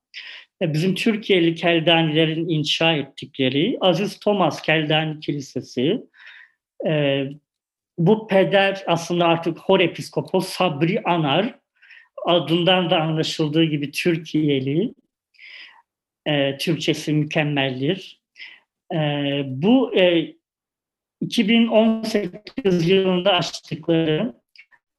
e, 0.62 0.74
bizim 0.74 0.96
Türkiye'li 0.96 1.56
Keldanilerin 1.56 2.50
inşa 2.50 2.94
ettikleri 2.94 3.78
Aziz 3.82 4.20
Thomas 4.20 4.62
Keldani 4.62 5.20
Kilisesi. 5.20 6.02
E, 6.88 7.24
bu 7.98 8.28
peder 8.28 8.84
aslında 8.88 9.26
artık 9.26 9.58
Hor 9.60 9.80
Episkopos 9.80 10.48
Sabri 10.48 11.02
Anar 11.04 11.60
adından 12.26 12.90
da 12.90 13.02
anlaşıldığı 13.02 13.64
gibi 13.64 13.92
Türkiye'li. 13.92 14.94
E, 16.26 16.58
Türkçesi 16.58 17.14
mükemmeldir. 17.14 18.22
E, 18.94 18.98
bu 19.46 19.96
e, 19.96 20.36
2018 21.26 22.90
yılında 22.90 23.34
açtıkları 23.34 24.34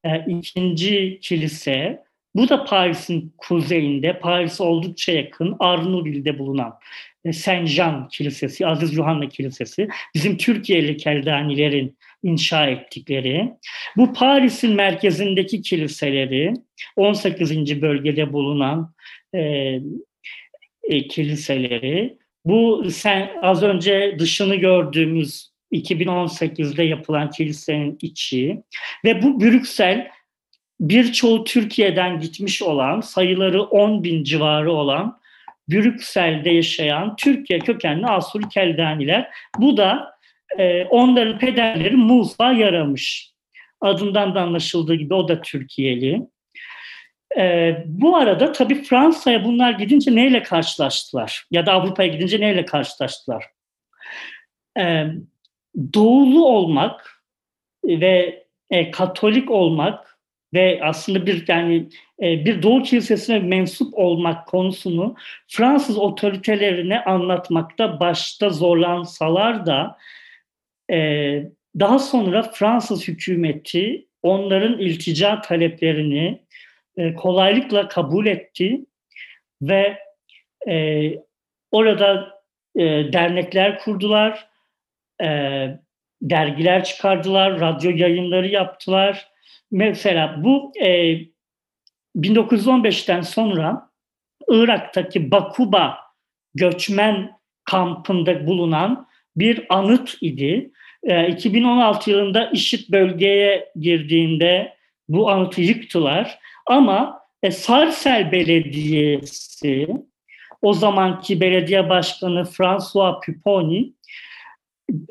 e, 0.04 0.24
ikinci 0.26 1.18
kilise, 1.22 2.02
bu 2.34 2.48
da 2.48 2.64
Paris'in 2.64 3.34
kuzeyinde, 3.38 4.18
Paris 4.18 4.60
oldukça 4.60 5.12
yakın, 5.12 5.56
Arnouville'de 5.58 6.38
bulunan 6.38 6.78
e, 7.24 7.32
Saint 7.32 7.68
Jean 7.68 8.08
Kilisesi, 8.08 8.66
Aziz 8.66 8.94
Yuhanna 8.96 9.28
Kilisesi, 9.28 9.88
bizim 10.14 10.36
Türkiye'li 10.36 10.96
Keldanilerin 10.96 11.98
inşa 12.22 12.66
ettikleri. 12.66 13.52
Bu 13.96 14.12
Paris'in 14.12 14.74
merkezindeki 14.74 15.62
kiliseleri, 15.62 16.52
18. 16.96 17.82
bölgede 17.82 18.32
bulunan 18.32 18.94
e, 19.34 19.40
e, 20.82 21.08
kiliseleri, 21.08 22.18
bu 22.44 22.90
sen 22.90 23.30
az 23.42 23.62
önce 23.62 24.16
dışını 24.18 24.54
gördüğümüz 24.54 25.55
2018'de 25.72 26.82
yapılan 26.82 27.30
kilisenin 27.30 27.98
içi 28.02 28.62
ve 29.04 29.22
bu 29.22 29.40
Brüksel 29.40 30.08
birçoğu 30.80 31.44
Türkiye'den 31.44 32.20
gitmiş 32.20 32.62
olan 32.62 33.00
sayıları 33.00 33.62
10 33.62 34.04
bin 34.04 34.24
civarı 34.24 34.72
olan 34.72 35.18
Brüksel'de 35.68 36.50
yaşayan 36.50 37.16
Türkiye 37.16 37.58
kökenli 37.58 38.06
Asuri 38.06 38.48
Keldaniler. 38.48 39.30
Bu 39.58 39.76
da 39.76 40.16
e, 40.58 40.84
onların 40.84 41.38
pederleri 41.38 41.96
Musa 41.96 42.52
yaramış. 42.52 43.30
Adından 43.80 44.34
da 44.34 44.42
anlaşıldığı 44.42 44.94
gibi 44.94 45.14
o 45.14 45.28
da 45.28 45.40
Türkiye'li. 45.40 46.22
E, 47.38 47.76
bu 47.86 48.16
arada 48.16 48.52
tabii 48.52 48.82
Fransa'ya 48.82 49.44
bunlar 49.44 49.70
gidince 49.70 50.14
neyle 50.14 50.42
karşılaştılar? 50.42 51.46
Ya 51.50 51.66
da 51.66 51.72
Avrupa'ya 51.72 52.08
gidince 52.08 52.40
neyle 52.40 52.64
karşılaştılar? 52.64 53.44
E, 54.78 55.06
doğulu 55.94 56.46
olmak 56.46 57.22
ve 57.84 58.46
e, 58.70 58.90
Katolik 58.90 59.50
olmak 59.50 60.18
ve 60.54 60.80
aslında 60.82 61.26
bir 61.26 61.44
yani 61.48 61.88
e, 62.22 62.44
bir 62.44 62.62
Doğu 62.62 62.82
Kilisesi'ne 62.82 63.38
mensup 63.38 63.98
olmak 63.98 64.46
konusunu 64.48 65.14
Fransız 65.48 65.98
otoritelerine 65.98 67.04
anlatmakta 67.04 68.00
başta 68.00 68.50
zorlansalar 68.50 69.66
da 69.66 69.96
e, 70.90 70.98
daha 71.80 71.98
sonra 71.98 72.42
Fransız 72.42 73.08
hükümeti 73.08 74.06
onların 74.22 74.78
iltica 74.78 75.40
taleplerini 75.40 76.42
e, 76.96 77.14
kolaylıkla 77.14 77.88
kabul 77.88 78.26
etti 78.26 78.80
ve 79.62 79.98
e, 80.68 81.12
orada 81.70 82.40
e, 82.76 82.82
dernekler 83.12 83.78
kurdular, 83.78 84.48
e, 85.22 85.28
dergiler 86.22 86.84
çıkardılar, 86.84 87.60
radyo 87.60 87.90
yayınları 87.96 88.48
yaptılar. 88.48 89.28
Mesela 89.70 90.44
bu 90.44 90.72
e, 90.80 91.18
1915'ten 92.16 93.20
sonra 93.20 93.90
Irak'taki 94.48 95.30
Bakuba 95.30 95.98
göçmen 96.54 97.30
kampında 97.64 98.46
bulunan 98.46 99.08
bir 99.36 99.66
anıt 99.68 100.16
idi. 100.20 100.70
E, 101.02 101.28
2016 101.28 102.10
yılında 102.10 102.50
IŞİD 102.50 102.92
bölgeye 102.92 103.72
girdiğinde 103.80 104.76
bu 105.08 105.30
anıtı 105.30 105.60
yıktılar. 105.60 106.38
Ama 106.66 107.20
e, 107.42 107.50
Sarsel 107.50 108.32
Belediyesi, 108.32 109.88
o 110.62 110.72
zamanki 110.72 111.40
belediye 111.40 111.88
başkanı 111.88 112.44
François 112.44 113.14
Pupponi, 113.26 113.92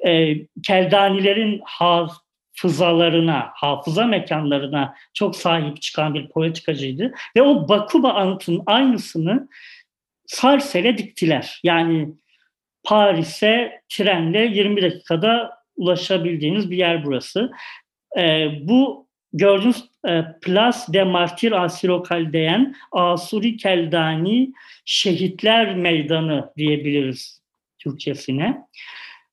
e, 0.05 0.37
Keldanilerin 0.63 1.61
hafızalarına, 1.65 3.49
hafıza 3.53 4.05
mekanlarına 4.05 4.95
çok 5.13 5.35
sahip 5.35 5.81
çıkan 5.81 6.13
bir 6.13 6.29
politikacıydı. 6.29 7.13
Ve 7.37 7.41
o 7.41 7.69
Bakuba 7.69 8.13
anıtının 8.13 8.63
aynısını 8.65 9.47
Sarsel'e 10.27 10.97
diktiler. 10.97 11.59
Yani 11.63 12.09
Paris'e 12.83 13.81
trenle 13.89 14.45
20 14.45 14.81
dakikada 14.81 15.57
ulaşabildiğiniz 15.75 16.71
bir 16.71 16.77
yer 16.77 17.05
burası. 17.05 17.51
E, 18.17 18.49
bu 18.61 19.07
gördüğünüz 19.33 19.83
e, 20.07 20.25
Place 20.41 20.79
de 20.89 21.03
Martir 21.03 21.51
Asirokaldeyen 21.51 22.75
Asuri 22.91 23.57
Keldani 23.57 24.53
Şehitler 24.85 25.75
Meydanı 25.75 26.51
diyebiliriz 26.57 27.41
Türkçesine. 27.79 28.67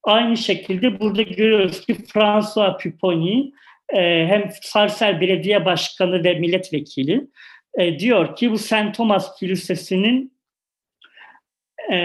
Aynı 0.02 0.36
şekilde 0.36 1.00
burada 1.00 1.22
görüyoruz 1.22 1.86
ki 1.86 1.94
François 1.94 2.82
Pupponi 2.82 3.52
e, 3.88 4.26
hem 4.26 4.50
Sarsel 4.62 5.20
Belediye 5.20 5.64
Başkanı 5.64 6.24
ve 6.24 6.34
milletvekili 6.34 7.26
e, 7.78 7.98
diyor 7.98 8.36
ki 8.36 8.50
bu 8.50 8.58
Saint 8.58 8.96
Thomas 8.96 9.38
Kilisesi'nin 9.38 10.32
e, 11.92 11.96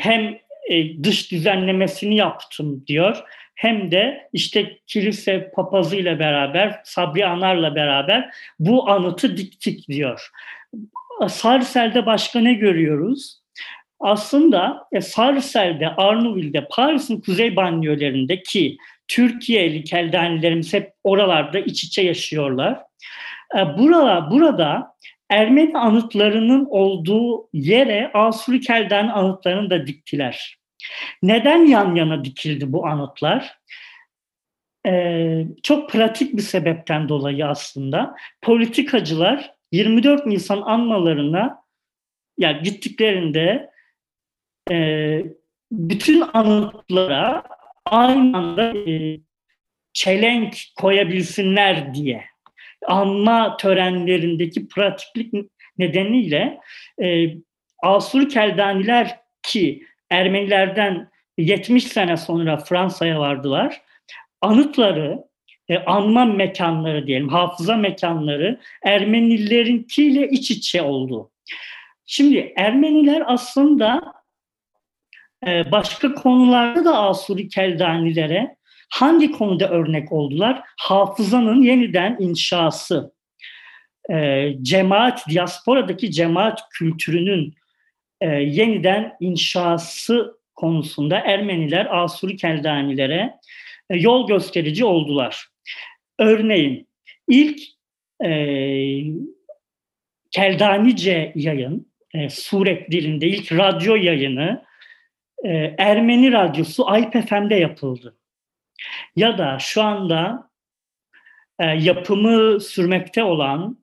hem 0.00 0.38
e, 0.68 1.04
dış 1.04 1.32
düzenlemesini 1.32 2.16
yaptım 2.16 2.86
diyor. 2.86 3.22
Hem 3.54 3.90
de 3.90 4.28
işte 4.32 4.78
kilise 4.86 5.50
papazı 5.50 5.96
ile 5.96 6.18
beraber, 6.18 6.80
Sabri 6.84 7.26
Anar'la 7.26 7.74
beraber 7.74 8.34
bu 8.58 8.90
anıtı 8.90 9.36
diktik 9.36 9.88
diyor. 9.88 10.30
Sarsel'de 11.28 12.06
başka 12.06 12.40
ne 12.40 12.54
görüyoruz? 12.54 13.39
Aslında 14.00 14.86
e, 14.92 15.00
Sarsel'de, 15.00 15.88
Arnouville'de, 15.88 16.66
Paris'in 16.70 17.20
kuzey 17.20 17.56
banyolarındaki 17.56 18.76
Türkiye'li 19.08 19.84
keldanilerimiz 19.84 20.74
hep 20.74 20.92
oralarda 21.04 21.58
iç 21.58 21.84
içe 21.84 22.02
yaşıyorlar. 22.02 22.78
E, 23.56 23.78
burada, 23.78 24.30
burada 24.30 24.94
Ermeni 25.30 25.78
anıtlarının 25.78 26.66
olduğu 26.70 27.48
yere 27.52 28.10
Asuri 28.14 28.60
Kelden 28.60 29.08
anıtlarını 29.08 29.70
da 29.70 29.86
diktiler. 29.86 30.58
Neden 31.22 31.66
yan 31.66 31.94
yana 31.94 32.24
dikildi 32.24 32.72
bu 32.72 32.86
anıtlar? 32.86 33.60
Ee, 34.86 35.46
çok 35.62 35.90
pratik 35.90 36.36
bir 36.36 36.42
sebepten 36.42 37.08
dolayı 37.08 37.46
aslında 37.46 38.16
politikacılar 38.42 39.54
24 39.72 40.26
Nisan 40.26 40.62
anmalarına 40.62 41.62
yani 42.38 42.62
gittiklerinde 42.62 43.69
e, 44.70 45.24
bütün 45.72 46.24
anıtlara 46.32 47.42
aynı 47.84 48.36
anda 48.36 48.78
e, 48.90 49.20
çelenk 49.92 50.56
koyabilsinler 50.76 51.94
diye 51.94 52.24
anma 52.86 53.56
törenlerindeki 53.56 54.68
pratiklik 54.68 55.50
nedeniyle 55.78 56.60
e, 57.02 57.26
Asur 57.82 58.28
Keldaniler 58.28 59.20
ki 59.42 59.82
Ermenilerden 60.10 61.10
70 61.38 61.84
sene 61.84 62.16
sonra 62.16 62.56
Fransa'ya 62.56 63.20
vardılar. 63.20 63.82
Anıtları, 64.40 65.24
e, 65.68 65.78
anma 65.78 66.24
mekanları 66.24 67.06
diyelim, 67.06 67.28
hafıza 67.28 67.76
mekanları 67.76 68.60
Ermenilerinkiyle 68.82 70.28
iç 70.28 70.50
içe 70.50 70.82
oldu. 70.82 71.30
Şimdi 72.06 72.52
Ermeniler 72.56 73.22
aslında 73.26 74.12
başka 75.46 76.14
konularda 76.14 76.84
da 76.84 76.98
Asuri 76.98 77.48
Keldanilere 77.48 78.56
hangi 78.90 79.32
konuda 79.32 79.68
örnek 79.68 80.12
oldular? 80.12 80.62
Hafızanın 80.80 81.62
yeniden 81.62 82.16
inşası, 82.20 83.12
e, 84.10 84.48
cemaat, 84.62 85.28
diasporadaki 85.28 86.10
cemaat 86.10 86.60
kültürünün 86.70 87.54
e, 88.20 88.26
yeniden 88.28 89.16
inşası 89.20 90.40
konusunda 90.54 91.18
Ermeniler 91.18 92.02
Asuri 92.02 92.36
Keldanilere 92.36 93.34
e, 93.90 93.96
yol 93.96 94.26
gösterici 94.28 94.84
oldular. 94.84 95.46
Örneğin 96.18 96.88
ilk 97.28 97.60
e, 98.24 98.30
Keldanice 100.30 101.32
yayın, 101.34 101.92
e, 102.14 102.30
Suret 102.30 102.90
dilinde 102.90 103.26
ilk 103.26 103.52
radyo 103.52 103.94
yayını 103.94 104.64
e, 105.44 105.74
Ermeni 105.78 106.32
radyosu 106.32 106.90
Ayp 106.90 107.28
FM'de 107.28 107.54
yapıldı. 107.54 108.16
Ya 109.16 109.38
da 109.38 109.58
şu 109.58 109.82
anda 109.82 110.50
e, 111.58 111.64
yapımı 111.64 112.60
sürmekte 112.60 113.24
olan 113.24 113.78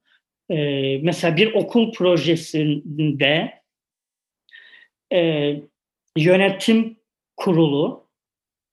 e, 0.49 0.57
mesela 0.97 1.37
bir 1.37 1.53
okul 1.53 1.93
projesinde 1.93 3.61
e, 5.13 5.53
yönetim 6.17 6.97
kurulu 7.37 8.07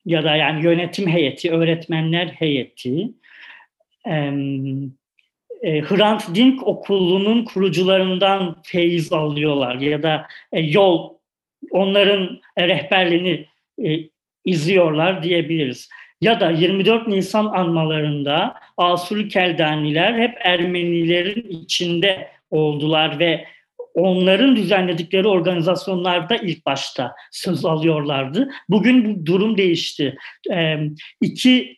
ya 0.05 0.25
da 0.25 0.37
yani 0.37 0.65
yönetim 0.65 1.09
heyeti, 1.09 1.53
öğretmenler 1.53 2.27
heyeti 2.27 3.11
e, 4.07 4.13
e, 5.63 5.81
Hrant 5.81 6.35
Dink 6.35 6.67
okulunun 6.67 7.45
kurucularından 7.45 8.63
feyiz 8.63 9.13
alıyorlar 9.13 9.75
ya 9.75 10.03
da 10.03 10.27
e, 10.53 10.61
yol 10.61 11.15
onların 11.71 12.41
rehberliğini 12.59 13.47
e, 13.85 14.09
izliyorlar 14.45 15.23
diyebiliriz. 15.23 15.89
ya 16.21 16.41
da 16.41 16.51
24 16.51 17.07
Nisan 17.07 17.47
anmalarında 17.47 18.55
Asuri 18.77 19.29
Keldaniler 19.29 20.19
hep 20.19 20.37
Ermenilerin 20.41 21.49
içinde 21.49 22.29
oldular 22.51 23.19
ve 23.19 23.45
onların 23.95 24.57
düzenledikleri 24.57 25.29
organizasyonlarda 25.29 26.37
ilk 26.37 26.67
başta 26.67 27.15
söz 27.33 27.65
alıyorlardı. 27.65 28.49
Bugün 28.69 29.05
bu 29.05 29.27
durum 29.27 29.59
değişti. 29.59 30.17
Ee, 30.53 30.77
iki 31.21 31.77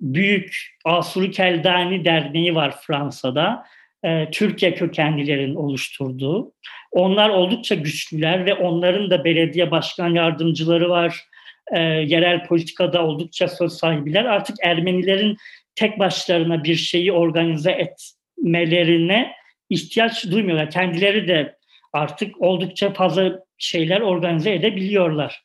büyük 0.00 0.56
Asuri 0.84 1.30
Keldani 1.30 2.04
Derneği 2.04 2.54
var 2.54 2.74
Fransa'da. 2.86 3.66
Ee, 4.04 4.28
Türkiye 4.32 4.74
kökenlilerin 4.74 5.54
oluşturduğu. 5.54 6.52
Onlar 6.92 7.28
oldukça 7.28 7.74
güçlüler 7.74 8.46
ve 8.46 8.54
onların 8.54 9.10
da 9.10 9.24
belediye 9.24 9.70
başkan 9.70 10.08
yardımcıları 10.08 10.90
var. 10.90 11.24
Ee, 11.72 11.80
yerel 11.80 12.46
politikada 12.46 13.04
oldukça 13.04 13.48
söz 13.48 13.72
sahibiler. 13.72 14.24
Artık 14.24 14.56
Ermenilerin 14.62 15.36
tek 15.74 15.98
başlarına 15.98 16.64
bir 16.64 16.74
şeyi 16.74 17.12
organize 17.12 17.70
etmelerine 17.72 19.32
ihtiyaç 19.70 20.24
duymuyorlar. 20.30 20.70
Kendileri 20.70 21.28
de 21.28 21.56
artık 21.92 22.42
oldukça 22.42 22.92
fazla 22.92 23.40
şeyler 23.58 24.00
organize 24.00 24.54
edebiliyorlar. 24.54 25.42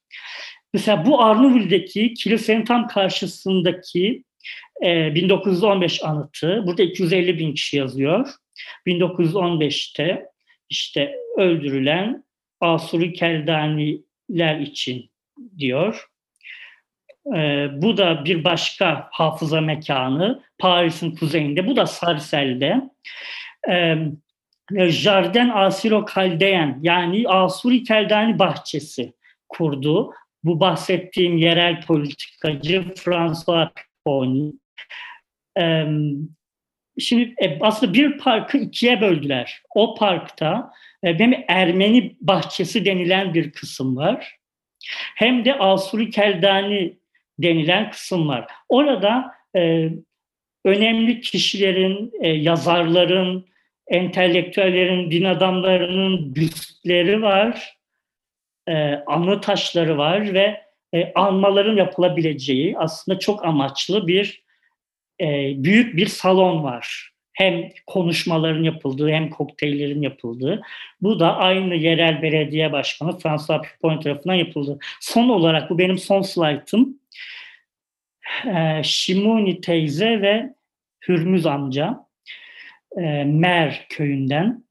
Mesela 0.74 1.06
bu 1.06 1.22
Arnavutl'deki 1.22 2.14
kilisenin 2.14 2.66
tam 2.66 2.88
karşısındaki 2.88 4.24
e, 4.84 5.16
1915 5.16 6.04
anıtı, 6.04 6.64
burada 6.66 6.84
250 6.84 7.40
bin 7.40 7.54
kişi 7.54 7.78
yazıyor. 7.78 8.30
1915'te 8.88 10.26
işte 10.74 11.16
öldürülen 11.38 12.24
Asuri 12.62 13.14
Keldaniler 13.14 14.60
için 14.60 15.10
diyor. 15.58 16.08
E, 17.36 17.70
bu 17.74 17.98
da 17.98 18.26
bir 18.26 18.44
başka 18.44 19.10
hafıza 19.12 19.62
mekanı 19.62 20.44
Paris'in 20.60 21.16
kuzeyinde. 21.16 21.68
Bu 21.68 21.76
da 21.76 21.86
Sarsel'de 21.86 22.90
e, 23.70 23.98
Jardin 24.90 25.50
Asiro 25.50 26.06
Kaldeyen 26.06 26.80
yani 26.82 27.30
Asuri 27.30 27.84
Keldani 27.84 28.40
bahçesi 28.40 29.14
kurdu. 29.50 30.14
Bu 30.44 30.60
bahsettiğim 30.60 31.38
yerel 31.38 31.82
politikacı 31.82 32.94
François 32.96 33.70
Piconi. 33.76 34.54
E, 35.60 35.86
şimdi 37.00 37.36
e, 37.38 37.60
aslında 37.62 37.94
bir 37.94 38.18
parkı 38.18 38.58
ikiye 38.58 39.02
böldüler. 39.02 39.62
O 39.76 39.96
parkta 39.96 40.72
e, 41.04 41.20
hem 41.20 41.46
Ermeni 41.48 42.16
bahçesi 42.22 42.86
denilen 42.86 43.34
bir 43.34 43.52
kısım 43.52 43.98
var. 43.98 44.38
Hem 45.16 45.46
de 45.46 45.60
Asuri 45.60 46.10
Keldani 46.10 46.98
denilen 47.40 47.92
kısım 47.92 48.28
var. 48.28 48.48
Orada 48.70 49.36
e, 49.56 49.90
önemli 50.66 51.22
kişilerin, 51.22 52.12
e, 52.22 52.28
yazarların, 52.28 53.46
entelektüellerin, 53.88 55.12
din 55.12 55.24
adamlarının 55.24 56.36
büstleri 56.36 57.22
var, 57.22 57.78
e, 58.68 58.74
anı 59.08 59.42
taşları 59.42 59.98
var 59.98 60.34
ve 60.34 60.62
e, 60.94 61.14
anmaların 61.16 61.76
yapılabileceği 61.76 62.78
aslında 62.78 63.20
çok 63.20 63.46
amaçlı 63.46 64.08
bir 64.08 64.43
e, 65.24 65.54
büyük 65.64 65.98
bir 65.98 66.08
salon 66.08 66.64
var. 66.64 67.14
Hem 67.34 67.70
konuşmaların 67.88 68.64
yapıldığı 68.64 69.10
hem 69.10 69.30
kokteyllerin 69.30 70.02
yapıldığı. 70.02 70.62
Bu 71.02 71.20
da 71.20 71.38
aynı 71.38 71.76
yerel 71.76 72.22
belediye 72.22 72.72
başkanı 72.72 73.18
François 73.20 73.62
Pipon 73.62 74.00
tarafından 74.00 74.36
yapıldı. 74.36 74.80
Son 75.02 75.30
olarak 75.30 75.70
bu 75.70 75.78
benim 75.78 75.98
son 75.98 76.22
slaytım. 76.22 77.00
E, 78.46 78.82
Şimuni 78.84 79.62
teyze 79.62 80.22
ve 80.22 80.54
Hürmüz 81.08 81.46
amca 81.46 82.06
e, 82.98 83.24
Mer 83.24 83.86
köyünden 83.90 84.64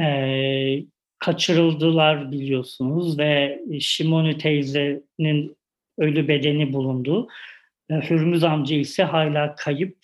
e, 0.00 0.82
kaçırıldılar 1.18 2.32
biliyorsunuz 2.32 3.18
ve 3.18 3.60
Şimoni 3.80 4.38
teyzenin 4.38 5.56
ölü 5.98 6.28
bedeni 6.28 6.72
bulundu. 6.72 7.28
E, 7.90 7.94
Hürmüz 7.94 8.44
amca 8.44 8.76
ise 8.76 9.04
hala 9.04 9.54
kayıp. 9.54 9.98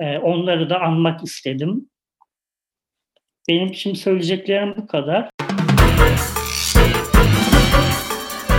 E, 0.00 0.18
onları 0.18 0.70
da 0.70 0.80
anmak 0.80 1.24
istedim. 1.24 1.90
Benim 3.48 3.74
şimdi 3.74 3.98
söyleyeceklerim 3.98 4.74
bu 4.76 4.86
kadar. 4.86 5.30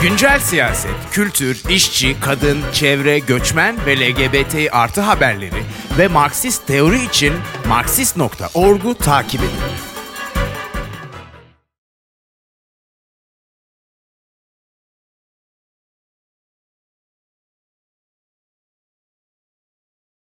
Güncel 0.04 0.40
siyaset, 0.40 0.96
kültür, 1.12 1.64
işçi, 1.70 2.20
kadın, 2.20 2.58
çevre, 2.74 3.20
göçmen 3.20 3.76
ve 3.86 3.96
LGBT 3.96 4.56
artı 4.72 5.02
haberleri 5.02 5.64
ve 6.00 6.08
Marksist 6.08 6.68
teori 6.68 7.06
için 7.06 7.34
Marksist.org'u 7.68 8.96
takip 8.96 9.40
edin. 9.40 9.93